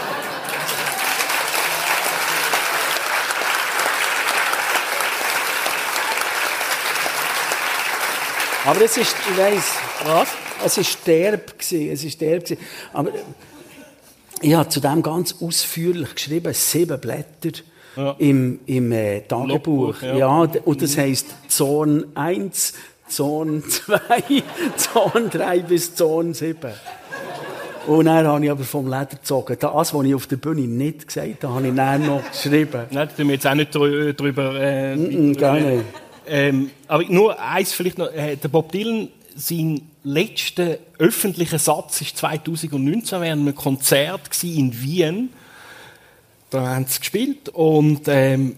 [8.65, 9.73] Aber es ist, ich weiss,
[10.05, 10.29] Was?
[10.65, 12.61] es ist derb gewesen, es ist derb gewesen.
[12.93, 13.19] Aber äh,
[14.41, 17.59] ich habe zu dem ganz ausführlich geschrieben, sieben Blätter
[17.95, 18.15] Ja.
[18.19, 20.01] im, im äh, Tagebuch.
[20.01, 20.15] Logbuch, ja.
[20.15, 20.27] ja.
[20.65, 22.73] und das heisst Zorn 1,
[23.07, 23.99] Zorn 2,
[24.77, 26.57] Zorn 3 bis Zorn 7.
[27.85, 29.57] Und dann habe ich aber vom Leder gezogen.
[29.59, 32.83] Das, was ich auf der Bühne nicht gesagt habe, habe ich dann noch geschrieben.
[32.91, 34.55] Nein, da tun wir jetzt auch nicht drü- drüber.
[34.55, 35.83] Äh, Mm, gar nicht.
[36.27, 38.11] Ähm, aber nur eins vielleicht noch.
[38.11, 45.29] Äh, der Bob Dylan, sein letzter öffentlicher Satz war 2019 während einem Konzert in Wien.
[46.49, 48.57] Da haben sie gespielt und ähm,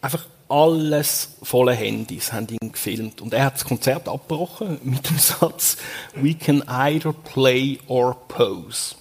[0.00, 3.20] einfach alles voller Handys haben ihn gefilmt.
[3.20, 5.76] Und er hat das Konzert abgebrochen mit dem Satz
[6.14, 8.94] «We can either play or pose».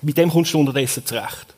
[0.00, 1.54] mit dem kommst du unterdessen zurecht.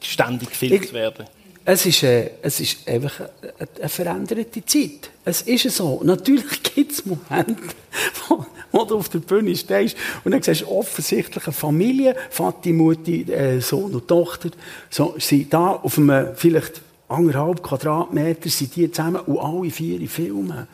[0.00, 1.26] Ständig gefilmt Ich- werden.
[1.64, 5.10] Es ist, äh, es ist einfach eine, eine veränderte Zeit.
[5.24, 6.00] Es ist so.
[6.02, 7.62] Natürlich gibt es Momente,
[8.28, 12.72] wo, wo du auf der Bühne stehst und dann siehst du offensichtlich eine Familie, Vati,
[12.72, 14.50] Mutti, äh, Sohn und Tochter,
[14.90, 20.66] so, sind da auf einem vielleicht anderthalb Quadratmeter, sind die zusammen und alle vier filmen.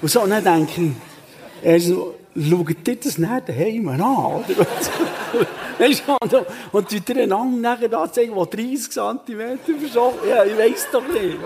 [0.00, 4.44] Und so, und dann denke ich, also, schaut ihr das nicht daheim an, oder?
[5.78, 10.56] Weißt du, und, und ihr einander nachher da zeigen, wo 30 cm verschoben Ja, ich
[10.56, 11.38] weiß doch nicht.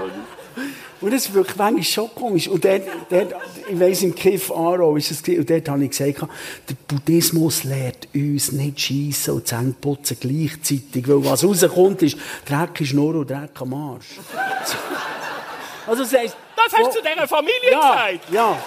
[1.01, 2.49] Und das ist wirklich manchmal schon komisch.
[2.49, 3.35] Und dort, dort,
[3.69, 6.21] ich weiss, im Kiff Aarau ist es, und dort habe ich gesagt,
[6.69, 12.17] der Buddhismus lehrt uns nicht schiessen und Zähne putzen gleichzeitig, weil was rauskommt ist,
[12.49, 14.19] Dreck ist nur und Dreck am Arsch.
[15.87, 18.33] Also das heisst, Das hast du zu dieser Familie ja, gesagt?
[18.33, 18.59] ja.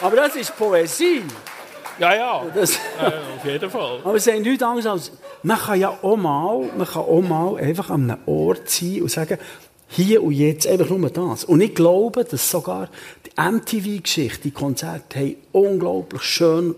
[0.00, 1.24] Aber das ist Poesie.
[1.98, 2.42] Ja, ja.
[2.54, 4.00] Das, ja auf jeden Fall.
[4.04, 7.56] aber es ist nichts anderes als, man kann ja auch mal, man kann auch mal
[7.56, 9.38] einfach an einem Ort sein und sagen,
[9.88, 11.44] hier und jetzt einfach nur das.
[11.44, 12.88] Und ich glaube, dass sogar
[13.24, 16.74] die MTV-Geschichte, die Konzerte, haben unglaublich schön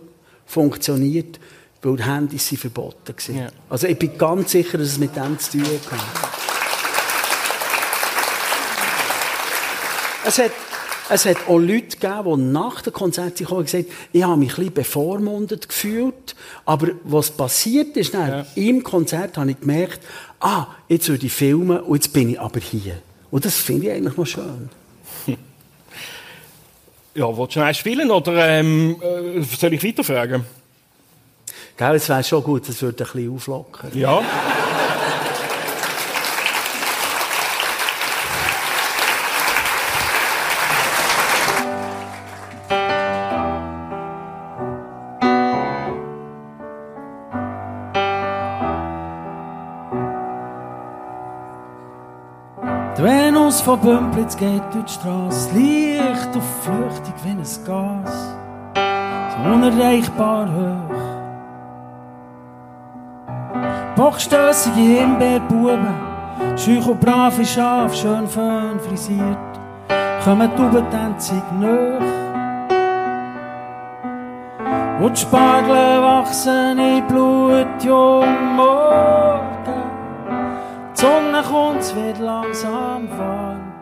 [0.46, 1.40] funktioniert,
[1.82, 3.36] weil die Handys sind verboten waren.
[3.36, 3.48] Ja.
[3.70, 6.48] Also ich bin ganz sicher, dass es mit dem zu tun hat.
[10.26, 10.50] Es hat,
[11.10, 14.50] es hat auch Leute gegeben, die nach dem Konzert gekommen und gesagt ich habe mich
[14.50, 16.34] ein bisschen bevormundet gefühlt.
[16.64, 18.46] Aber was passiert ist, dann, Ja.
[18.54, 20.00] im Konzert habe ich gemerkt,
[20.40, 22.98] ah, jetzt würde ich filmen und jetzt bin ich aber hier.
[23.30, 24.68] Und das finde ich eigentlich noch schön.
[27.14, 30.44] Ja, willst du noch spielen oder ähm, äh, soll ich weiterfragen?
[31.76, 33.90] Gell, es wäre schon gut, das würde ein bisschen auflockern.
[33.98, 34.22] Ja.
[53.68, 58.34] Von Bümplitz geht durch die Straße, Licht und flüchtig wie ein Gas,
[59.30, 61.00] so unerreichbar hoch.
[63.94, 65.94] Bockstössige Himbeerbuben,
[66.56, 69.36] schüch und brave Schaf, schön fein frisiert,
[70.24, 72.00] kommen die Ubentänzig nach.
[74.98, 79.47] Und die Spargel wachsen in blutjung Morgen.
[80.98, 83.72] Die Sonne kommt, es wird langsam warm.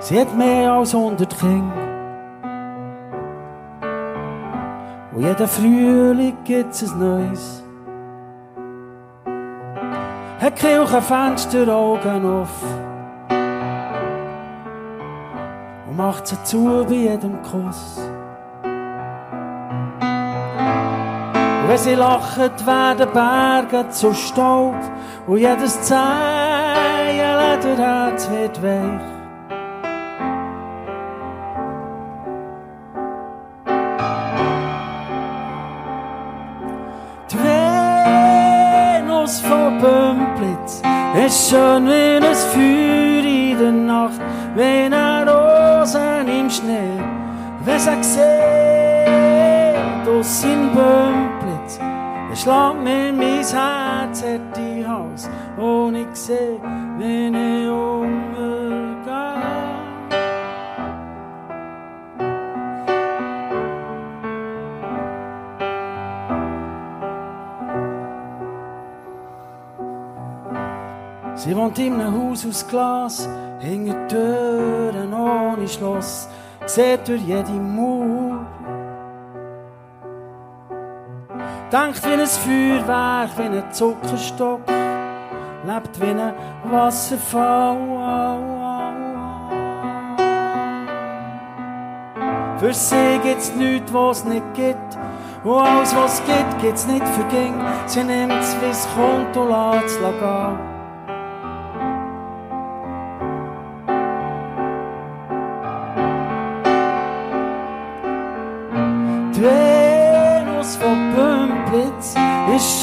[0.00, 1.72] Sie hat mehr als 100 Kinder.
[5.12, 7.64] Und jeden Frühling gibt's ein neues.
[10.40, 12.62] Hat Kirchenfenster Augen auf.
[15.88, 18.11] Und macht sie zu bei jedem Kuss.
[21.62, 24.74] Und wenn sie lacht, werden Berge zu Staub.
[25.28, 29.00] Und jedes Zeilen der Herz wird weich.
[37.30, 37.38] Die
[38.98, 40.82] Venus von Bümplitz
[41.24, 44.20] ist schön wie ein Feuer in der Nacht,
[44.56, 47.00] wie eine Rosen im Schnee.
[47.64, 48.22] Wenn sie sieht,
[50.08, 51.31] aus in Bümplitz,
[52.42, 56.58] schlägt mir mein Herz in die Haus und ich seh,
[56.98, 58.22] wie ich untergehe.
[71.34, 73.28] Sie wohnt in einem Haus aus Glas,
[73.60, 76.28] hinter Türen ohne Schloss,
[76.66, 78.46] sieht durch jede Mauer.
[81.72, 84.60] Denkt wie ein Feuerwerk, wie ein Zuckerstock,
[85.66, 87.78] lebt wie ein Wasserfall.
[92.58, 94.98] Für sie gibt's nichts, was nicht gibt.
[95.44, 97.54] Und alles, was gibt, gibt's nicht für ging.
[97.86, 100.71] Sie nimmt's, wie's kommt und lässt's gehen.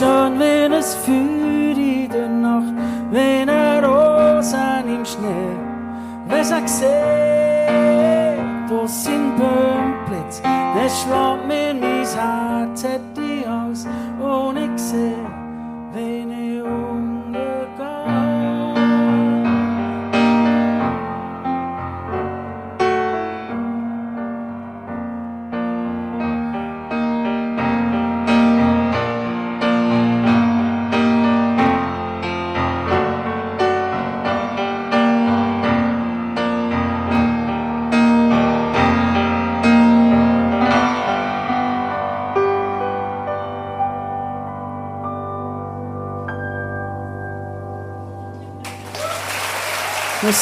[0.01, 2.73] Wie ein Feuer in der Nacht,
[3.11, 5.57] wie eine Rosen im Schnee.
[6.27, 6.89] Wenn sie sieht,
[8.71, 12.85] aus in Bümplitz, dann schlägt mir mein Herz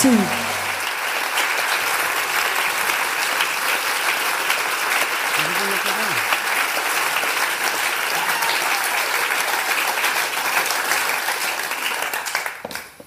[0.03, 0.09] Merci.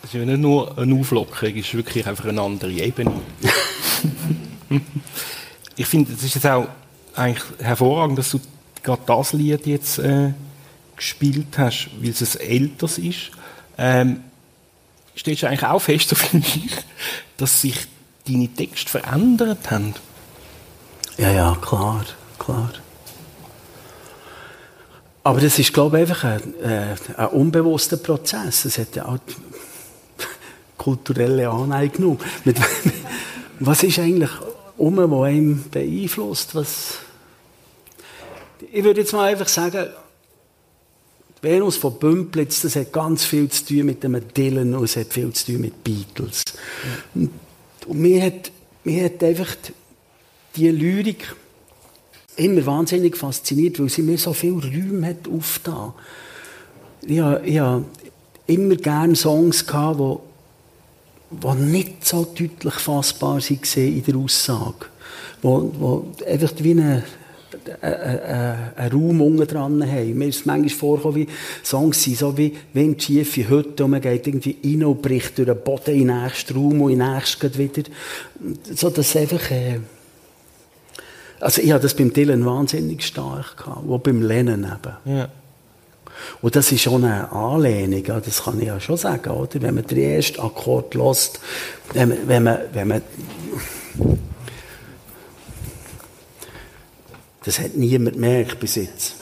[0.03, 3.13] Es ist ja nicht nur eine Auflockerung, es ist wirklich einfach eine andere Ebene.
[5.77, 6.67] ich finde, es ist jetzt auch
[7.15, 8.41] eigentlich hervorragend, dass du
[8.83, 10.33] gerade das Lied jetzt äh,
[10.97, 13.31] gespielt hast, weil es älter ist.
[13.79, 14.25] Ähm,
[15.21, 16.71] stellst du eigentlich auch fest, so finde ich,
[17.37, 17.77] dass sich
[18.27, 19.95] deine Texte verändert haben?
[21.19, 22.05] Ja, ja, klar,
[22.39, 22.71] klar.
[25.23, 28.65] Aber das ist, glaube ich, einfach ein, äh, ein unbewusster Prozess.
[28.65, 29.19] Es hat ja auch
[30.79, 32.19] kulturelle Aneignung.
[32.45, 32.57] Mit,
[33.61, 34.31] was ist eigentlich
[34.79, 36.55] um, was einem beeinflusst?
[36.55, 36.95] Was
[38.73, 39.89] ich würde jetzt mal einfach sagen,
[41.43, 45.13] Venus von Bümplitz, das hat ganz viel zu tun mit dem Dylan und es hat
[45.13, 46.45] viel zu tun mit Beatles.
[46.47, 47.21] Ja.
[47.23, 47.31] Und,
[47.87, 48.53] und mir hat,
[48.85, 49.57] mir hat einfach
[50.57, 51.35] die Lyrik
[52.37, 55.93] immer wahnsinnig fasziniert, weil sie mir so viele Räume hat aufgetan.
[57.03, 57.85] Ich ich habe
[58.47, 64.87] immer gerne Songs gehabt, die, die nicht so deutlich fassbar waren in der Aussage.
[65.43, 67.05] Wo, wo einfach wie eine,
[67.81, 70.19] einen, einen Raum unten dran haben.
[70.19, 71.29] Mir ist es manchmal vorgekommen, wie
[71.65, 75.61] Songs sind, so wie windschiefe Hütte und man geht irgendwie rein und bricht durch den
[75.63, 77.83] Boden in den nächsten Raum und in den nächsten wieder.
[78.75, 79.81] So, dass einfach, äh,
[81.41, 85.17] also ich habe das beim Dylan wahnsinnig stark gehabt, auch beim Lennon eben.
[85.17, 85.29] Ja.
[86.43, 89.63] Und das ist schon eine Anlehnung, das kann ich ja schon sagen, oder?
[89.63, 91.41] Wenn man den ersten Akkord lässt,
[91.95, 93.03] wenn man, wenn man, wenn man
[97.45, 99.17] das hat niemand gemerkt bis jetzt.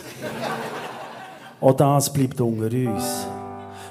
[1.60, 3.26] Auch das bleibt unter uns.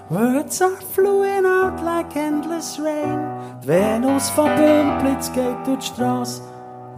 [0.10, 3.20] Words are flowing out like endless rain.
[3.62, 6.42] Die Venus von Bümplitz geht durch die Straße.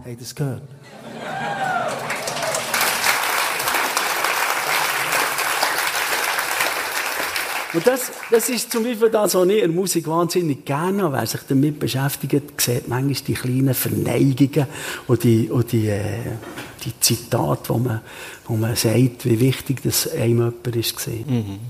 [0.06, 0.62] Ihr das gehört?
[7.72, 11.16] Und das, das ist zum Beispiel das, was ich in Musik wahnsinnig gerne habe.
[11.16, 14.66] Wer sich damit beschäftigt, sieht manchmal die kleinen Verneigungen
[15.06, 16.18] und die, und die, äh,
[16.84, 18.00] die Zitate, wo man,
[18.46, 21.06] wo man sagt, wie wichtig das einem jemand ist.
[21.06, 21.60] Mhm.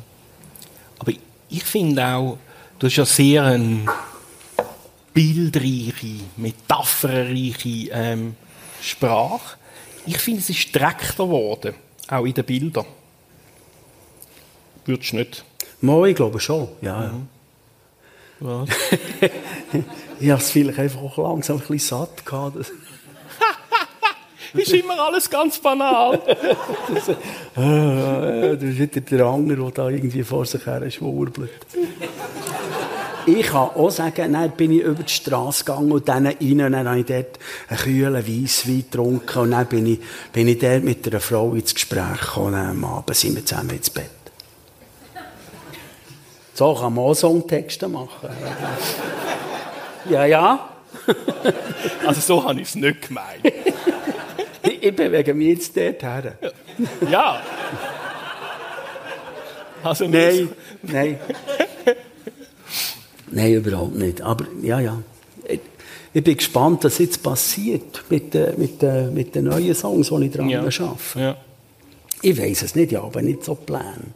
[0.99, 1.13] Aber
[1.51, 2.39] ich finde auch,
[2.79, 3.85] du hast ja sehr eine
[5.13, 8.37] bildreiche, metapherreiche ähm,
[8.81, 9.59] Sprache.
[10.07, 11.75] Ich finde, es ist direkter geworden,
[12.09, 12.87] auch in den Bildern.
[14.87, 15.45] Würdest du nicht
[15.81, 17.05] Mal, ich glaube schon, ja.
[17.05, 17.13] ja.
[18.41, 18.69] Was?
[20.21, 22.57] ich habe es vielleicht einfach auch langsam ein bisschen satt gehabt.
[24.55, 26.21] ist immer alles ganz banal.
[26.95, 31.51] das, äh, das ist wieder der Anger, der da irgendwie vor sich her schwurbelt.
[33.27, 36.73] Ich kann auch sagen, dann bin ich über die Straße gegangen und dann rein, und
[36.73, 40.01] dann habe ich dort einen kühlen Weisswein getrunken und dann bin ich,
[40.33, 43.71] bin ich dort mit einer Frau ins Gespräch gekommen und am Abend sind wir zusammen
[43.71, 44.20] ins Bett.
[46.61, 48.29] So kann man auch Songtexte machen.
[50.11, 50.69] ja, ja.
[52.07, 53.41] also so habe ich es nicht gemeint.
[54.63, 56.35] ich bewege mich jetzt dort her.
[57.11, 57.41] ja.
[59.83, 60.51] Also nein,
[60.83, 61.19] nein.
[63.31, 64.21] nein, überhaupt nicht.
[64.21, 64.99] Aber ja, ja.
[66.13, 68.83] Ich bin gespannt, was jetzt passiert mit den, mit
[69.15, 70.59] mit den neuen Songs, die ich dran ja.
[70.61, 70.91] arbeite.
[71.15, 71.37] Ja.
[72.23, 74.13] Ich weiß es nicht, ja, aber nicht so plan.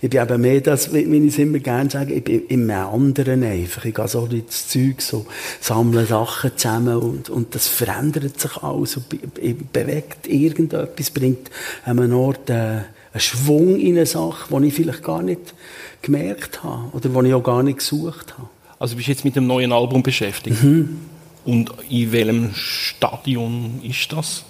[0.00, 3.42] Ich bin eben mehr das, wie ich es immer gerne sage, ich bin immer anderen
[3.42, 3.84] einfach.
[3.84, 5.26] Ich gehe so ins Zeug, so,
[5.60, 11.50] sammle Sachen zusammen und, und das verändert sich alles und bewegt irgendetwas, bringt
[11.84, 12.54] an einem Ort äh,
[13.12, 15.54] einen Schwung in eine Sache, den ich vielleicht gar nicht
[16.00, 18.48] gemerkt habe oder den ich auch gar nicht gesucht habe.
[18.78, 20.62] Also bist du jetzt mit dem neuen Album beschäftigt?
[20.62, 21.00] Mhm.
[21.44, 24.44] Und in welchem Stadion ist das?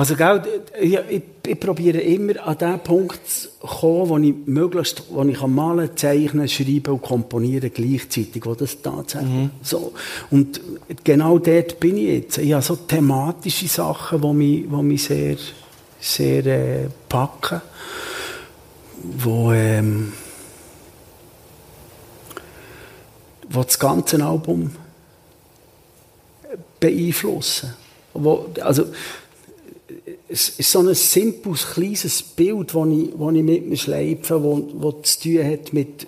[0.00, 0.40] Also, gell,
[0.80, 5.38] ich, ich, ich, probiere immer an den Punkt zu kommen, wo ich möglichst, wo ich
[5.42, 9.50] malen, zeichnen, schreiben und komponieren gleichzeitig, wo das tatsächlich mhm.
[9.60, 9.92] so.
[10.30, 10.58] Und
[11.04, 12.38] genau dort bin ich jetzt.
[12.38, 15.36] Ich habe so thematische Sachen, die mich, die mich sehr,
[16.00, 17.60] sehr äh, packen,
[19.02, 20.14] wo, ähm,
[23.50, 24.70] wo das ganze Album
[26.80, 27.74] beeinflussen.
[28.14, 28.86] Wo, also,
[30.32, 34.40] es ist so ein simples, kleines Bild, das ich, ich mit mir schleife,
[34.80, 36.06] das zu tun hat mit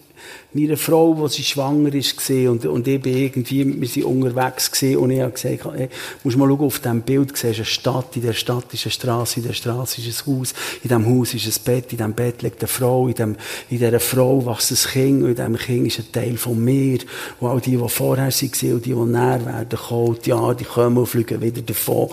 [0.54, 4.98] meiner Frau, wo sie schwanger ist, und, und ich bin irgendwie, wir sind unterwegs gewesen,
[4.98, 5.88] und ich habe gesagt, hey,
[6.22, 9.40] musst mal schauen, auf diesem Bild siehst eine Stadt, in der Stadt ist eine Straße,
[9.40, 12.42] in der Straße ist ein Haus, in diesem Haus ist ein Bett, in diesem Bett
[12.42, 13.36] liegt eine Frau, in, dem,
[13.70, 16.98] in dieser Frau wächst ein Kind, und in diesem Kind ist ein Teil von mir,
[17.40, 20.98] und all die, die vorher waren, und die, die näher werden kommen, ja, die kommen
[20.98, 22.10] und fliegen wieder davon,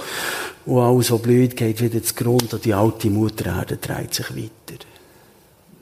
[0.65, 4.29] und alles, was blöd geht, wieder zu Grund, und die alte Mutter Erde dreht sich
[4.35, 4.79] weiter.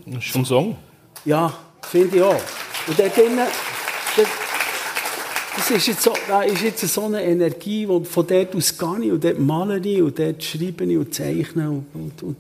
[0.06, 0.76] Das ist ein Song?
[1.26, 1.54] Ja,
[1.90, 2.42] Finde ich auch.
[2.88, 3.48] Und dort drinnen,
[5.56, 9.06] das ist jetzt so, da ist jetzt so eine Energie, wo von dort aus gehe
[9.06, 12.38] ich und dort male ich und dort schreibe ich und zeichne und, und, und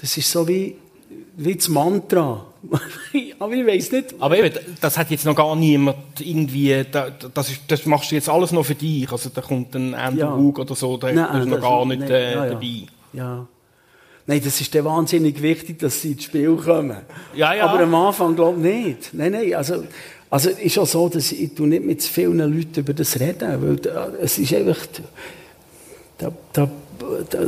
[0.00, 0.76] das ist so wie,
[1.36, 2.46] wie das Mantra.
[3.38, 4.14] Aber ich weiß nicht.
[4.18, 8.28] Aber eben, das hat jetzt noch gar niemand irgendwie, das, ist, das machst du jetzt
[8.28, 9.10] alles noch für dich.
[9.10, 10.36] Also da kommt ein Andrew ja.
[10.36, 12.50] Hug oder so, der Nein, ist noch gar nicht nicht äh, ja, ja.
[12.52, 12.82] dabei.
[13.12, 13.46] Ja.
[14.26, 16.96] Nein, das ist dann wahnsinnig wichtig, dass sie ins Spiel kommen.
[17.34, 17.66] Ja, ja.
[17.66, 19.14] Aber am Anfang glaube ich nicht.
[19.14, 19.84] Nein, nein, also,
[20.28, 23.76] also es ist auch so, dass ich nicht mit vielen Leuten über das reden, weil
[23.76, 24.78] da, es ist einfach,
[26.18, 26.68] da, da,
[27.30, 27.38] da,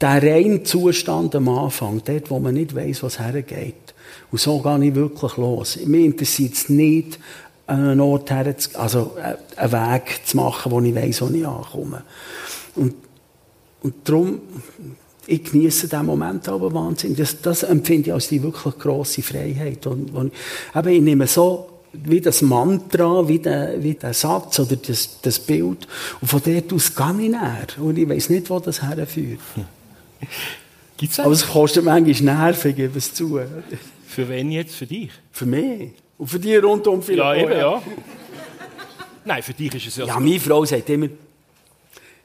[0.00, 3.94] der reine Zustand am Anfang, dort, wo man nicht weiß, was hergeht.
[4.30, 5.78] Und so gehe ich wirklich los.
[5.84, 7.18] Mir interessiert es nicht,
[7.66, 12.02] einen Ort her, also äh, einen Weg zu machen, wo ich weiß, wo ich ankomme.
[12.74, 12.94] Und,
[13.82, 14.40] und darum,
[15.26, 17.18] ich genieße diesen Moment aber wahnsinnig.
[17.18, 19.86] Das, das empfinde ich als die wirklich grosse Freiheit.
[19.86, 20.32] Und, und
[20.74, 25.38] eben, ich nehme so wie das Mantra, wie der, wie der Satz oder das, das
[25.38, 25.86] Bild.
[26.20, 27.66] Und von dort aus gehe ich näher.
[27.78, 29.40] Und ich weiß nicht, wo das herführt.
[30.96, 33.40] Gibt's Aber es kostet manchmal Nerven, ich gebe es zu.
[34.06, 34.74] Für wen jetzt?
[34.74, 35.10] Für dich?
[35.32, 35.90] Für mich.
[36.16, 37.82] Und für die rundum vielleicht Ja, eben, ja.
[39.24, 41.08] Nein, für dich ist es ja Ja, meine Frau sagt immer,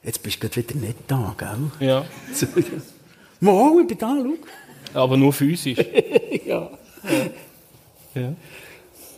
[0.08, 1.70] jetzt bist du wieder nicht da, gell?
[1.86, 2.06] Ja.
[3.40, 5.00] Mal, ich bin da, schau.
[5.02, 5.78] Aber nur physisch.
[6.46, 6.70] ja.
[7.04, 8.20] ja.
[8.20, 8.32] ja.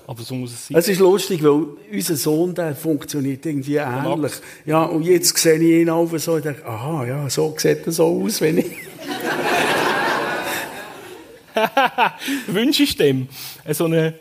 [0.09, 0.76] Aber so muss es sein.
[0.76, 4.32] Es ist lustig, weil unser Sohn, der funktioniert irgendwie ähnlich.
[4.66, 7.93] Ja, und jetzt sehe ich ihn auf so und denke, aha, ja, so sieht er
[7.93, 8.72] so aus, wenn ich...
[12.49, 13.28] Wünschst du dem
[13.70, 14.14] so, eine,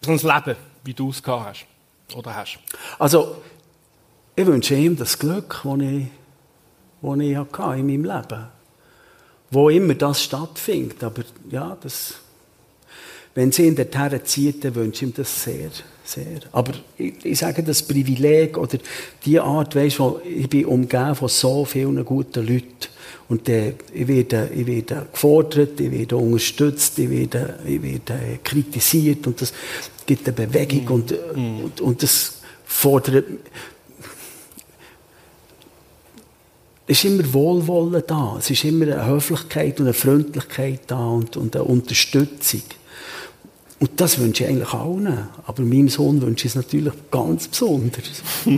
[0.00, 2.16] so ein Leben, wie du es gehabt hast?
[2.16, 2.58] Oder hast?
[2.98, 3.36] Also,
[4.36, 6.06] ich wünsche ihm das Glück, das ich,
[7.02, 8.46] das ich hatte in meinem Leben.
[9.50, 11.04] Wo immer das stattfindet.
[11.04, 12.14] Aber ja, das
[13.34, 15.70] wenn sie ihn dorthin zieht, dann wünsche ich ihm das sehr,
[16.04, 16.40] sehr.
[16.52, 18.78] Aber ich, ich sage, das Privileg oder
[19.24, 22.68] die Art, weißt du, ich bin umgeben von so vielen guten Leuten.
[23.28, 29.26] Und äh, ich, werde, ich werde gefordert, ich werde unterstützt, ich werde, ich werde kritisiert
[29.26, 29.52] und das
[30.06, 30.92] gibt eine Bewegung mm.
[30.92, 31.64] und, mm.
[31.64, 33.24] und, und das fordert
[36.86, 41.36] es ist immer Wohlwollen da, es ist immer eine Höflichkeit und eine Freundlichkeit da und,
[41.36, 42.62] und eine Unterstützung.
[43.80, 45.28] Und das wünsche ich eigentlich allen.
[45.46, 48.22] Aber meinem Sohn wünsche ich es natürlich ganz besonders.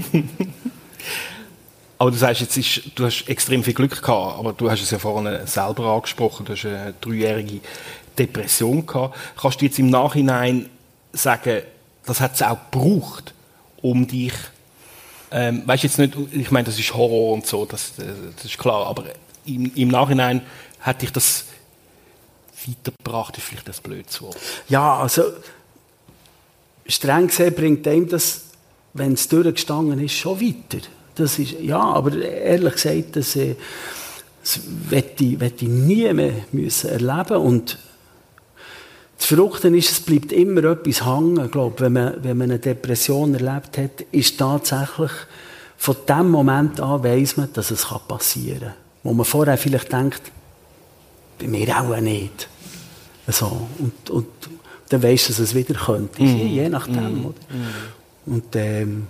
[1.98, 4.90] aber du sagst, jetzt ist, du hast extrem viel Glück gehabt, aber du hast es
[4.90, 7.60] ja vorhin selber angesprochen, du hast eine dreijährige
[8.18, 9.16] Depression gehabt.
[9.40, 10.68] Kannst du jetzt im Nachhinein
[11.12, 11.62] sagen,
[12.04, 13.34] das hat es auch gebraucht,
[13.82, 14.34] um dich,
[15.30, 18.86] ähm, weißt jetzt nicht, ich meine, das ist Horror und so, das, das ist klar,
[18.86, 19.04] aber
[19.44, 20.42] im, im Nachhinein
[20.80, 21.46] hat dich das
[22.66, 24.36] weitergebracht, ist vielleicht das blödes Wort.
[24.68, 25.24] Ja, also
[26.86, 28.42] streng gesehen bringt einem das,
[28.94, 30.84] wenn es durchgestanden ist, schon weiter.
[31.14, 33.56] Das ist, ja, aber ehrlich gesagt, das, äh,
[34.42, 37.78] das werde ich, ich nie mehr müssen erleben und
[39.16, 43.34] das Verrückte ist, es bleibt immer etwas hängen, glaube wenn man, wenn man eine Depression
[43.34, 45.10] erlebt hat, ist tatsächlich
[45.78, 48.74] von dem Moment an weiss man, dass es passieren kann.
[49.02, 50.22] Wo man vorher vielleicht denkt,
[51.38, 52.48] bei mir auch nicht.
[53.28, 54.26] So, und, und
[54.88, 56.22] dann weisst du, dass es wieder könnte.
[56.22, 56.26] Mm.
[56.26, 57.22] Je nachdem.
[57.22, 57.26] Mm.
[57.26, 57.36] Oder?
[58.26, 59.06] Und ähm,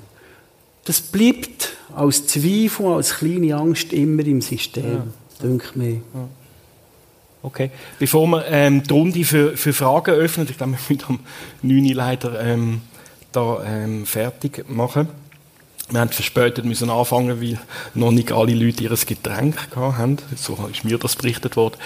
[0.85, 5.07] das bleibt als Zweifel, als kleine Angst immer im System, ja.
[5.43, 5.95] denke mir.
[5.95, 6.29] Ja.
[7.47, 7.71] Okay.
[8.01, 11.21] Bevor wir ähm, die Runde für, für Fragen öffnen, ich glaube, wir müssen am
[11.63, 11.85] 9.
[11.91, 12.81] leider ähm,
[13.31, 15.09] da ähm, fertig machen.
[15.89, 17.61] Wir haben verspätet müssen anfangen, weil
[17.95, 20.17] noch nicht alle Leute ihr Getränk haben.
[20.35, 21.77] So ist mir das berichtet worden.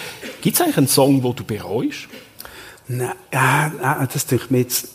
[0.40, 2.08] Gibt es eigentlich einen Song, den du bereust?
[2.88, 4.88] Nein, ja, das tue ich mir jetzt...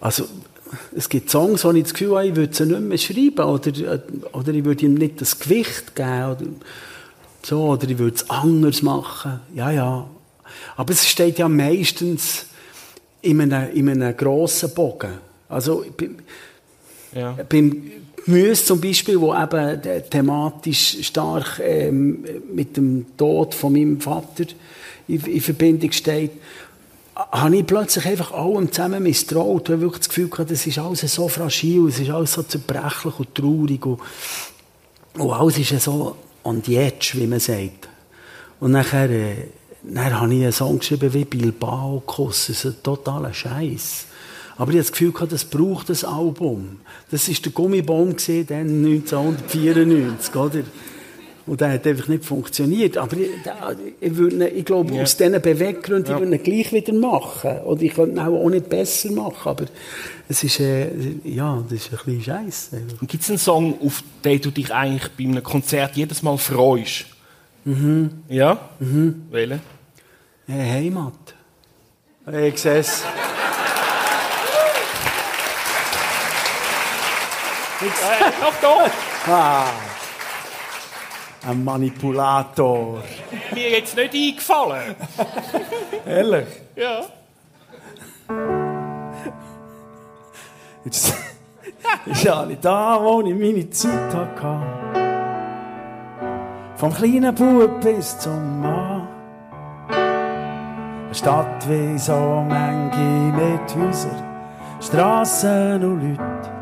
[0.00, 0.28] Also,
[0.96, 4.00] es gibt Songs, wo ich das Gefühl habe, ich würde sie nicht mehr schreiben oder,
[4.30, 6.46] oder ich würde ihm nicht das Gewicht geben oder
[7.44, 9.40] so, oder ich würde es anders machen.
[9.54, 10.06] Ja, ja.
[10.76, 12.46] Aber es steht ja meistens
[13.20, 15.12] in einem, in einem grossen Bogen.
[15.48, 15.84] Also,
[17.14, 17.36] ja.
[17.48, 17.82] beim
[18.24, 24.44] Gemüse zum Beispiel, wo eben thematisch stark ähm, mit dem Tod von meinem Vater
[25.08, 26.30] in, in Verbindung steht,
[27.14, 30.78] habe ich plötzlich einfach allem zusammen misstraut, weil ich wirklich das Gefühl hatte, das ist
[30.78, 34.00] alles so fragil, es ist alles so zerbrechlich und traurig und,
[35.18, 36.16] und alles ist so
[36.64, 37.88] the edge, wie man sagt.
[38.60, 39.34] Und nachher, äh,
[39.82, 44.06] dann habe ich einen Song geschrieben wie Bilbao-Kuss, das ist ein totaler Scheiß.
[44.56, 46.80] Aber ich hatte das Gefühl, das braucht ein Album.
[47.10, 48.14] Das war der Gummibaum,
[48.46, 50.62] dann 1994, oder?
[51.46, 52.96] Und der hat einfach nicht funktioniert.
[52.96, 53.28] Aber ich,
[54.00, 55.02] ich, würde ich glaube, Ja.
[55.02, 56.16] aus diesen Beweggründen, Ja.
[56.16, 57.58] ich würde ihn gleich wieder machen.
[57.64, 59.48] Und ich könnte ihn auch nicht besser machen.
[59.48, 59.64] Aber
[60.28, 60.88] es ist, äh,
[61.24, 62.82] ja, das ist ein bisschen scheiße.
[63.08, 67.06] Gibt es einen Song, auf den du dich eigentlich bei einem Konzert jedes Mal freust?
[67.64, 68.10] Mhm.
[68.28, 68.58] Ja?
[68.78, 69.26] Mhm.
[69.30, 69.60] Welchen?
[70.46, 71.12] Hey, Heimat.
[72.50, 73.02] Ich sehe es.
[78.44, 78.90] Ach da!
[79.32, 79.66] Ah,
[81.46, 83.02] ein Manipulator.
[83.52, 84.94] Mir jetzt nicht eingefallen.
[86.06, 86.46] Ehrlich?
[86.76, 87.02] Ja.
[90.84, 91.14] Jetzt
[92.06, 94.62] ist ja nicht da, wo ich meine Zeit hatte.
[96.76, 99.08] Vom kleinen Bub bis zum Mann.
[99.90, 104.22] Eine Stadt wie so manche mit Häusern,
[104.80, 106.61] Strassen und Leuten.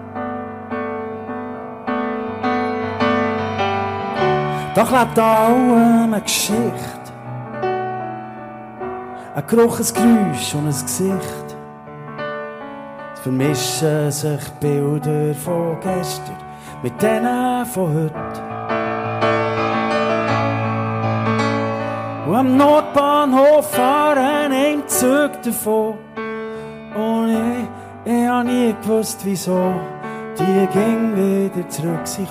[4.80, 7.12] Doch lebt auch eine Geschichte.
[9.34, 11.56] Ein Geruch, ein Geräusch und ein Gesicht.
[13.12, 16.38] Es vermischen sich Bilder von gestern
[16.82, 18.42] mit denen von heute.
[22.26, 25.98] Und am Nordbahnhof fahren ein Zug davon.
[26.94, 29.74] Und ich, ich hab nie gewusst, wieso
[30.38, 32.26] die ging wieder zurück sie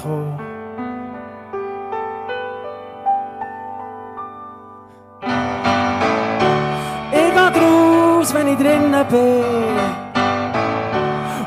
[8.51, 9.43] ich drinnen bin.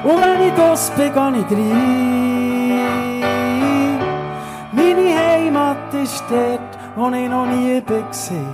[0.04, 2.82] Und wenn ich das bin, geh ich rein.
[4.72, 6.60] Meine Heimat ist dort,
[6.96, 8.46] wo ich noch nie gesehen.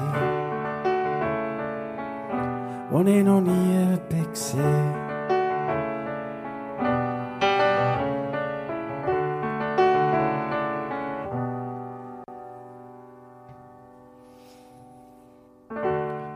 [2.91, 5.09] Wo ich noch nie gesehen.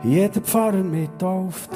[0.03, 1.69] Jeder Pfarrer mittauft.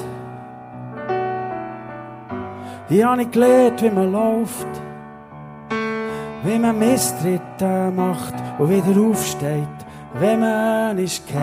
[2.90, 4.66] Ich habe nicht gelernt, wie man läuft,
[6.42, 9.78] wie man Misstritte macht und wieder aufsteht,
[10.14, 11.36] wenn man ist geht.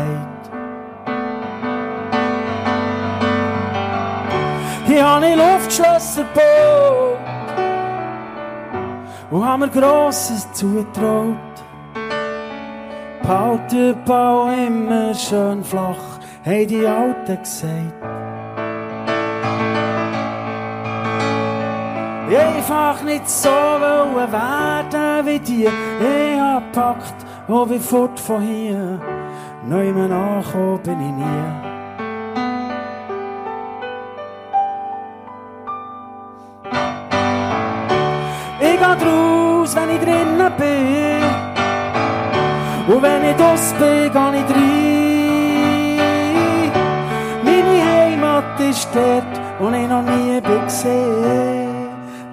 [4.87, 7.19] Ich habe nicht Luftschlösser gebaut
[9.29, 11.35] und habe mir Grosses zugetraut.
[13.21, 18.14] Behalte Bau immer schön flach, haben die Alten gesagt.
[22.27, 25.65] Ich einfach nicht so wollen werden wie die.
[25.65, 27.13] Ich hab gepackt
[27.47, 28.99] und bin fort von hier.
[29.67, 31.23] Neu mehr angekommen bin ich nie.
[38.59, 41.23] Ich geh draus, wenn ich drinnen bin.
[42.87, 45.99] Und wenn ich draus bin, geh ich rein.
[47.43, 51.54] Meine Heimat ist dort, wo ich noch nie bin gesehen.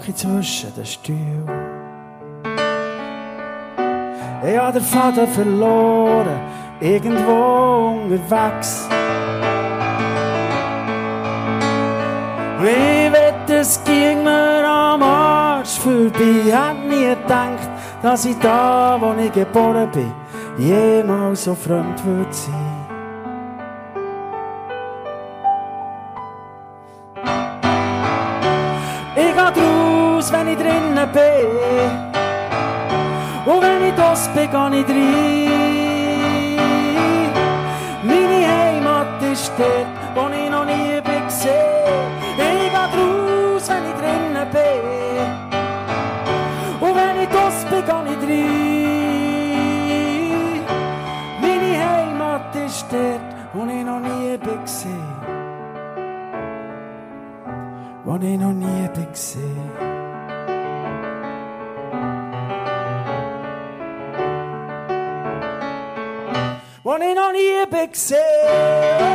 [0.00, 1.48] hocke zwischen den Stühlen.
[4.42, 6.40] Ich hab den Faden verloren,
[6.80, 8.88] irgendwo unterwegs.
[12.60, 17.70] Wie wett es ging mir am Arsch vorbei, hab nie gedacht,
[18.02, 20.12] dass ich da, wo ich geboren bin,
[20.58, 22.59] jemals so fremd würde sein.
[33.90, 34.86] Ich das geh ich rein.
[38.04, 41.54] Meine Heimat ist dort, wo ich noch nie bin gesehen.
[42.38, 44.82] Ich geh draus, wenn ich drinnen bin.
[46.80, 47.86] Und wenn ich das geh ich
[48.30, 48.90] rein.
[51.42, 55.14] Meine Heimat ist dort, wo ich noch nie bin gesehen.
[58.04, 59.59] Wo ich noch nie bin gesehen.
[67.30, 69.09] Wo ich noch nie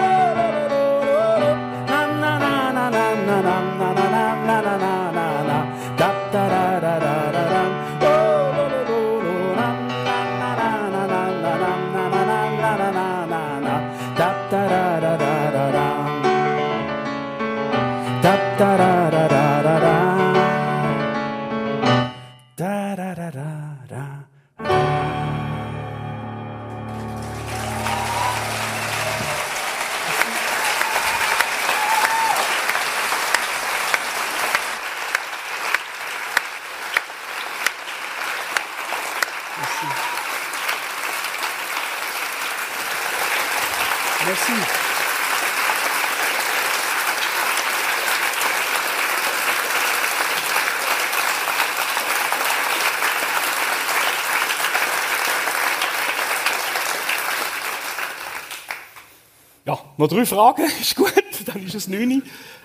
[60.06, 61.14] noch drei Fragen, ist gut,
[61.46, 62.24] dann ist es neun.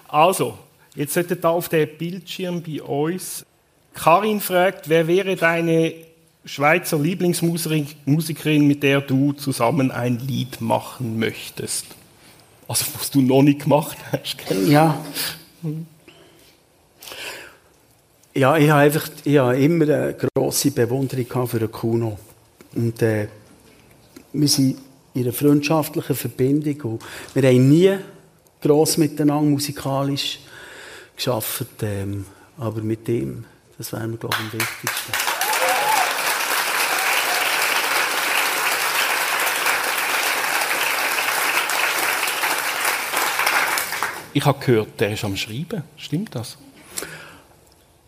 [0.08, 0.58] Also,
[0.94, 3.44] jetzt sollte da auf dem Bildschirm bei uns.
[3.94, 5.94] Karin fragt, wer wäre deine
[6.44, 11.86] Schweizer Lieblingsmusikerin, mit der du zusammen ein Lied machen möchtest?
[12.68, 14.38] Also, was du noch nicht gemacht hast.
[14.38, 14.70] gell?
[14.70, 15.04] Ja.
[18.32, 22.18] Ja, ich habe einfach ich habe immer eine grosse Bewunderung für Kuno.
[22.74, 23.26] Und äh,
[24.32, 24.78] wir sind
[25.14, 27.02] in einer freundschaftlichen Verbindung und
[27.34, 27.98] wir haben nie
[28.60, 30.40] gross miteinander musikalisch
[31.16, 32.24] geschafft, ähm,
[32.58, 33.44] aber mit ihm,
[33.76, 35.12] das wäre mir glaube ich am wichtigsten.
[44.32, 45.82] Ich habe gehört, der ist am Schreiben.
[45.96, 46.56] Stimmt das?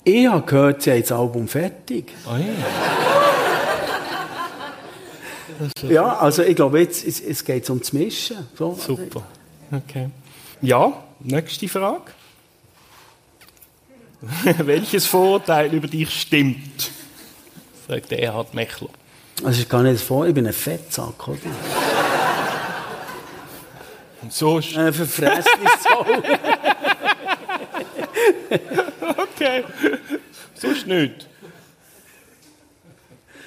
[0.04, 2.12] Ich habe gehört, sie haben das Album fertig.
[2.26, 3.01] Ah ja.
[5.88, 8.48] Ja, also ich glaube, jetzt es, es geht ums Mischen.
[8.56, 8.74] So.
[8.74, 9.22] Super.
[9.70, 10.10] Okay.
[10.60, 12.12] Ja, nächste Frage.
[14.58, 16.90] Welches Vorurteil über dich stimmt?
[17.86, 18.90] Fragt Erhard Mechler.
[19.44, 21.38] Also ich gar nicht vor, ich bin ein Fettsack, oder?
[24.22, 26.06] Und so ist Ein verfressenes Sau.
[29.18, 29.64] okay.
[30.54, 31.26] So ist nicht.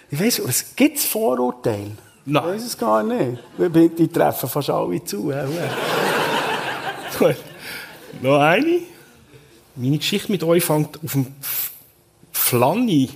[0.10, 1.91] Ich weiss, was gibt es Vorurteile?
[2.26, 2.44] Nein.
[2.44, 3.40] Ich weiß es gar nicht.
[3.57, 5.32] Die die treffen fast alle zu.
[7.19, 7.36] Gut.
[8.22, 8.80] Noch eine.
[9.76, 11.27] Meine Geschichte mit euch fängt auf dem
[12.32, 13.10] Flanni.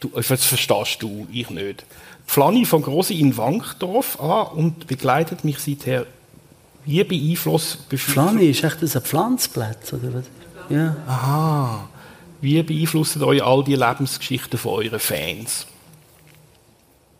[0.00, 1.84] Du, äh, das verstehst du, ich nicht.
[2.26, 6.06] Flanni von Grosi in Wankdorf an und begleitet mich seither.
[6.84, 7.78] Wie beeinflusst...
[7.96, 10.24] Flanni, ist echt das ein Pflanzplatz, oder was?
[10.68, 10.96] Ja.
[11.06, 11.88] Aha.
[12.44, 15.66] Wie beeinflussen euch all die Lebensgeschichten von euren Fans?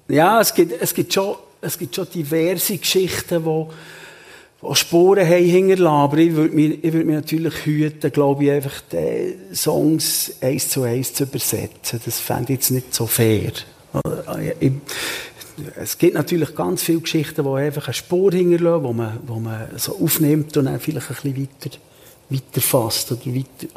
[0.06, 5.44] Ja, es gibt, es gibt, schon, es gibt schon diverse Geschichten, die, die Spuren haben
[5.46, 5.88] hinterlassen.
[5.88, 10.68] Aber ich würde mich, ich würde mich natürlich hüten, glaube ich, einfach die Songs eins
[10.68, 12.02] zu eins zu übersetzen.
[12.04, 13.52] Das fände ich jetzt nicht so fair.
[15.76, 19.68] Es gibt natürlich ganz viele Geschichten, die einfach eine Spur hinterlassen, wo man, wo man
[19.78, 21.78] so aufnimmt und dann vielleicht ein bisschen weiter,
[22.28, 23.68] weiterfasst oder weiter.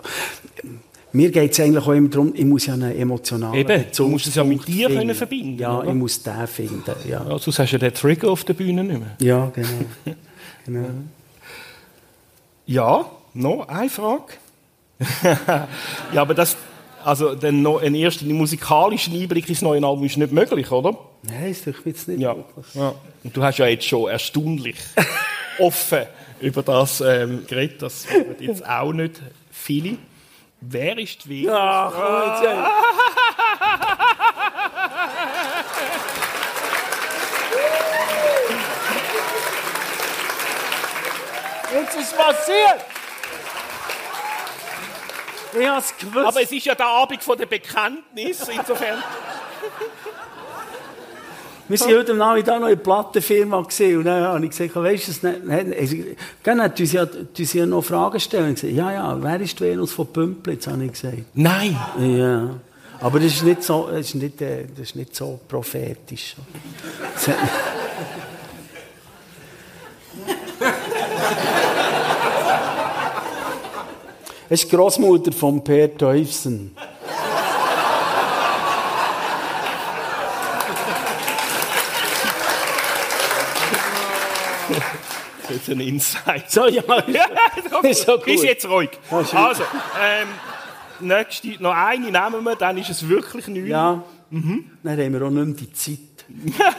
[1.18, 4.28] Mir geht es eigentlich auch immer darum, ich muss ja einen emotionalen Eben, du musst
[4.28, 4.98] es ja mit dir finden.
[5.00, 5.88] können verbinden, Ja, oder?
[5.90, 6.84] ich muss den finden.
[7.10, 9.16] Ja, Ja, sonst hast du den Trigger auf der Bühne nicht mehr.
[9.20, 9.68] ja genau.
[10.66, 10.90] genau.
[12.66, 14.34] Ja, noch eine Frage.
[16.14, 16.58] ja, aber das,
[17.04, 20.98] also dann noch ein ersten musikalischen Einblick ins neue Album ist nicht möglich, oder?
[21.24, 22.34] Nein, ist doch jetzt nicht Ja.
[22.36, 22.66] möglich.
[22.74, 22.94] ja.
[23.24, 24.76] Und du hast ja jetzt schon erstaunlich
[25.60, 26.04] offen
[26.42, 29.22] über das ähm, geredet, das hören jetzt auch nicht
[29.52, 29.98] viele.
[30.60, 31.54] Wer ist Venus?
[31.56, 32.72] Ach, komm jetzt, ja.
[41.74, 42.86] Jetzt ist passiert!
[45.60, 46.26] Ich hab's gewusst.
[46.26, 49.04] Aber es ist ja der Abend von der Bekenntnis, insofern.
[51.70, 55.08] Wir waren heute Nachmittag noch in der Plattenfirma gewesen, und dann habe ich gesagt, weisst
[55.08, 55.40] du es nicht?
[55.48, 58.54] Dann- Genau, du ja, du ja noch Fragen stellen.
[58.54, 61.18] Ich gesagt, ja, ja, wer ist die Venus von Pümplitz, habe ich gesagt.
[61.34, 61.78] Nein.
[62.00, 62.50] Ja.
[63.02, 66.36] Aber das ist nicht so, das ist nicht, äh, das ist nicht so prophetisch.
[67.28, 67.36] Hat-
[74.50, 76.76] Das ist die Großmutter von Per Teufsen.
[85.48, 86.52] Das ist ein Insight.
[86.52, 86.82] So, ja,
[87.84, 88.16] ist so.
[88.16, 88.90] Ist jetzt ruhig.
[89.10, 89.40] Ja, schön.
[89.40, 89.64] Also,
[90.02, 90.28] ähm,
[91.08, 93.70] nächste, noch eine nehmen wir, dann ist es wirklich nichts.
[93.70, 94.04] Ja.
[94.30, 96.00] Dann haben wir auch nicht mehr die Zeit.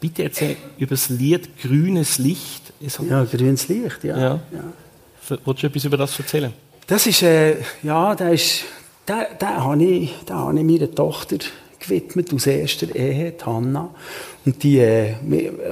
[0.00, 2.72] Bitte erzähl über das Lied Grünes Licht.
[3.08, 4.18] Ja, grünes Licht, ja.
[4.18, 4.40] Ja.
[5.44, 6.52] Wolltest du etwas über das erzählen?
[6.86, 8.64] Das ist, äh, ja, der ist,
[9.06, 11.38] der, der habe ich, den habe ich meiner Tochter
[11.82, 13.94] gewidmet, aus erster Ehe, die Hanna.
[14.44, 15.14] Und die, äh,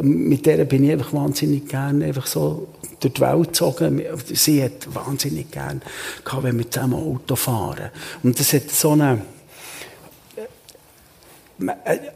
[0.03, 2.69] mit, der bin ich einfach wahnsinnig gern einfach so
[3.01, 4.03] durch die Welt gezogen.
[4.32, 5.82] Sie hat wahnsinnig gern
[6.24, 7.91] gehabt, wenn wir zusammen Auto fahren.
[8.23, 9.23] Und das hat so eine,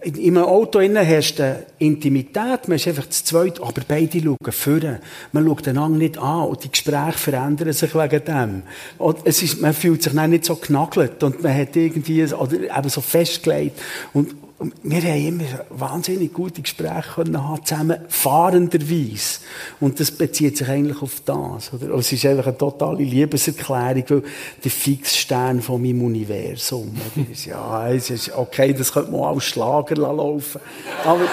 [0.03, 5.01] in einem Auto hast du Intimität, man ist einfach zu zweit, aber beide schauen vorne.
[5.33, 8.62] Man schaut einander nicht an und die Gespräche verändern sich wegen dem.
[8.97, 12.79] Und es ist, man fühlt sich dann nicht so genagelt und man hat irgendwie, oder
[12.79, 13.79] eben so festgelegt.
[14.15, 14.35] Und
[14.65, 19.41] Und wir haben immer wahnsinnig gute Gespräche können haben, zusammen, fahrenderweise.
[19.78, 21.93] Und das bezieht sich eigentlich auf das, oder?
[21.97, 24.23] Es ist einfach eine totale Liebeserklärung, weil
[24.65, 27.27] der Fixstern von meinem Universum, oder?
[27.45, 30.62] Ja, es ist okay, das könnte man auch als Schlager laufen.
[31.05, 31.28] Aber,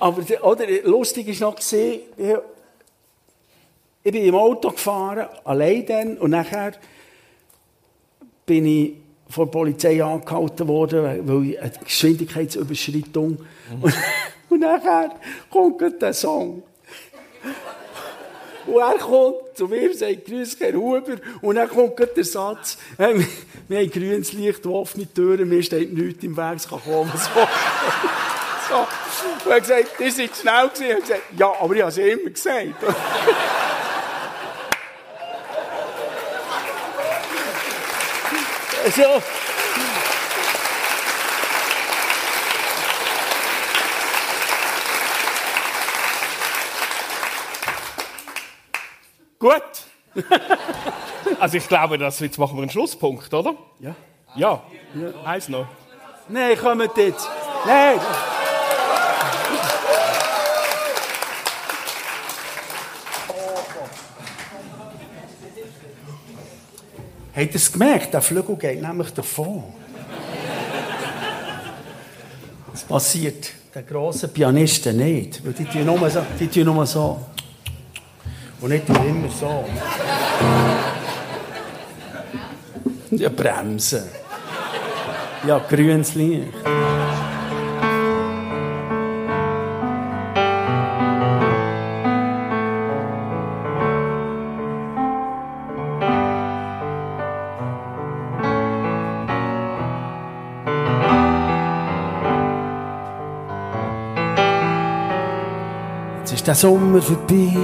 [0.00, 0.64] aber, oder?
[0.84, 2.00] Lustig ist noch gesehen,
[4.02, 6.72] ich bin im Auto gefahren, allein dann, und nachher
[8.46, 13.30] bin ich von der Polizei angehalten worden, weil eine Geschwindigkeitsüberschreitung.
[13.30, 13.82] Mhm.
[13.82, 13.94] Und,
[14.50, 15.10] und nachher
[15.50, 16.62] kommt der Song.
[18.66, 21.16] Und er kommt zu mir sagt, grüß Herr Huber.
[21.40, 23.24] Und dann kommt der Satz, hey,
[23.68, 27.40] wir haben grünes Licht, offene Türen, mir steht nichts im Weg, es kann kommen, so.
[28.68, 28.78] so.
[29.44, 30.84] Und er hat gesagt, das ist schnell gewesen.
[30.84, 32.74] Er hat gesagt, ja, aber ich habe es immer gesagt.
[38.88, 39.02] So.
[49.40, 49.62] Gut.
[51.40, 53.54] also ich glaube, dass jetzt machen wir einen Schlusspunkt, oder?
[53.80, 53.96] Ja.
[54.36, 54.62] Ja.
[54.94, 55.24] ja.
[55.24, 55.66] Eins noch.
[56.28, 57.28] Nein, kommt jetzt.
[57.66, 58.00] Nein.
[67.36, 68.14] Habt ihr es gemerkt?
[68.14, 69.64] Der Flügel geht nämlich davon.
[72.72, 75.44] Das passiert den grossen Pianisten nicht.
[75.44, 76.22] Weil die tun nur so.
[76.40, 77.20] Die tun nur so.
[78.62, 79.66] Und nicht immer so.
[83.10, 84.04] Ja, bremsen.
[85.46, 86.54] Ja, grünes Licht.
[106.46, 107.56] Der Sommer vorbei.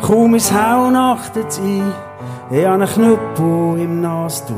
[0.00, 1.92] Kaum ist Hau nachtet ein.
[2.50, 4.54] Ich habe einen Knüppel im Nastuch.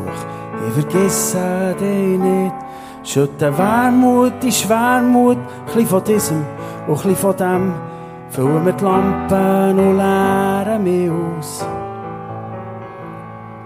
[0.67, 2.55] Ich vergesse dich nicht.
[3.05, 5.39] Schütte Wermut in Schwermut.
[5.75, 6.45] Ein von diesem
[6.87, 7.75] und ein von dem.
[8.29, 11.67] Füllen wir die Lampen und leeren mich aus.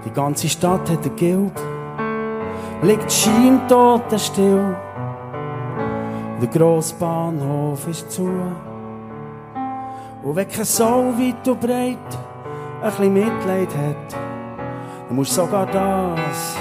[0.05, 1.61] Die ganze Stadt hat ein Gilb.
[2.83, 4.77] Liegt scheintot still.
[6.41, 8.29] Der grosse Bahnhof ist zu.
[10.23, 11.97] Und wenn kein so weit und breit
[12.83, 14.13] ein bisschen Mitleid hat,
[15.09, 16.57] dann musst du sogar das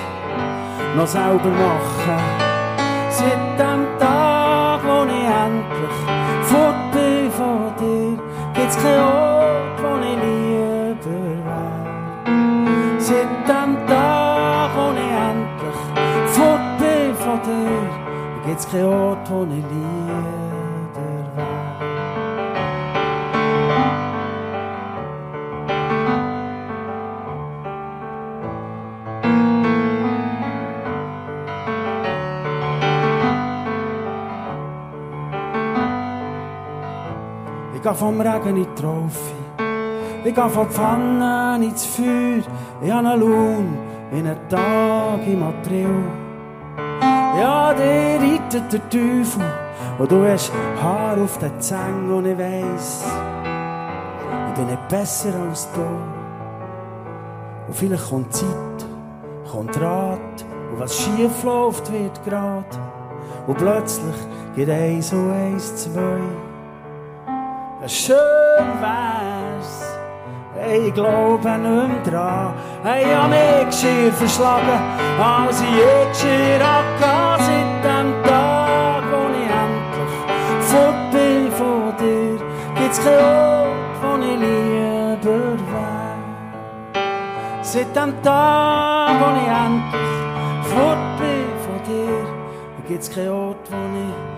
[0.96, 2.20] noch selber machen.
[3.10, 5.98] Seit dem Tag, wo ich endlich
[6.44, 8.24] fort bin von dir,
[8.54, 13.00] gibt's keinen Ort, wo ich lieber wär.
[13.00, 15.80] Seit dem Tag, wo ich endlich
[16.34, 20.49] fort bin von dir, gibt's keinen Ort, wo ich lieber
[37.80, 39.36] Ich gehe vom Regen in die Trophy.
[40.26, 42.44] Ich gehe von Pfannen ins Feuer.
[42.82, 43.78] Ich habe einen Lohn
[44.12, 46.04] wie einen Tag im April.
[47.40, 49.46] Ja, der reitet der Teufel.
[49.98, 50.52] Und du hast
[50.84, 53.06] Haar auf den Zähnen und ich weiss,
[54.50, 55.80] ich bin nicht besser als du.
[57.66, 58.86] Und vielleicht kommt Zeit,
[59.50, 60.46] kommt Rat.
[60.70, 62.78] Und was schief läuft, wird grad.
[63.48, 64.18] Und plötzlich
[64.54, 66.20] geht eins und eins zwei.
[67.92, 68.16] Schön
[68.80, 69.98] wär's,
[70.72, 72.54] ich glaube nicht mehr dran.
[72.84, 74.80] Ich hab mehr Geschirr verschlagen,
[75.20, 77.44] als ich je Geschirr hatte.
[77.44, 80.14] Seit dem Tag, wo ich endlich
[80.70, 82.38] fort bin von dir,
[82.76, 87.04] gibt's keinen Ort, wo ich lieber wär.
[87.64, 90.22] Seit dem Tag, wo ich endlich
[90.72, 92.22] fort bin von dir,
[92.88, 94.29] gibt's keinen Ort, wo ich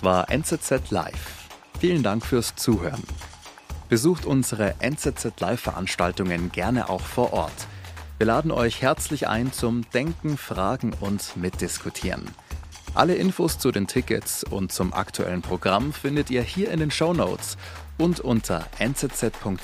[0.00, 1.46] Das war NZZ Live.
[1.78, 3.02] Vielen Dank fürs Zuhören.
[3.90, 7.66] Besucht unsere NZZ Live-Veranstaltungen gerne auch vor Ort.
[8.16, 12.30] Wir laden euch herzlich ein zum Denken, Fragen und Mitdiskutieren.
[12.94, 17.12] Alle Infos zu den Tickets und zum aktuellen Programm findet ihr hier in den Show
[17.12, 17.58] Notes
[17.98, 19.60] und unter nzz.ch/live.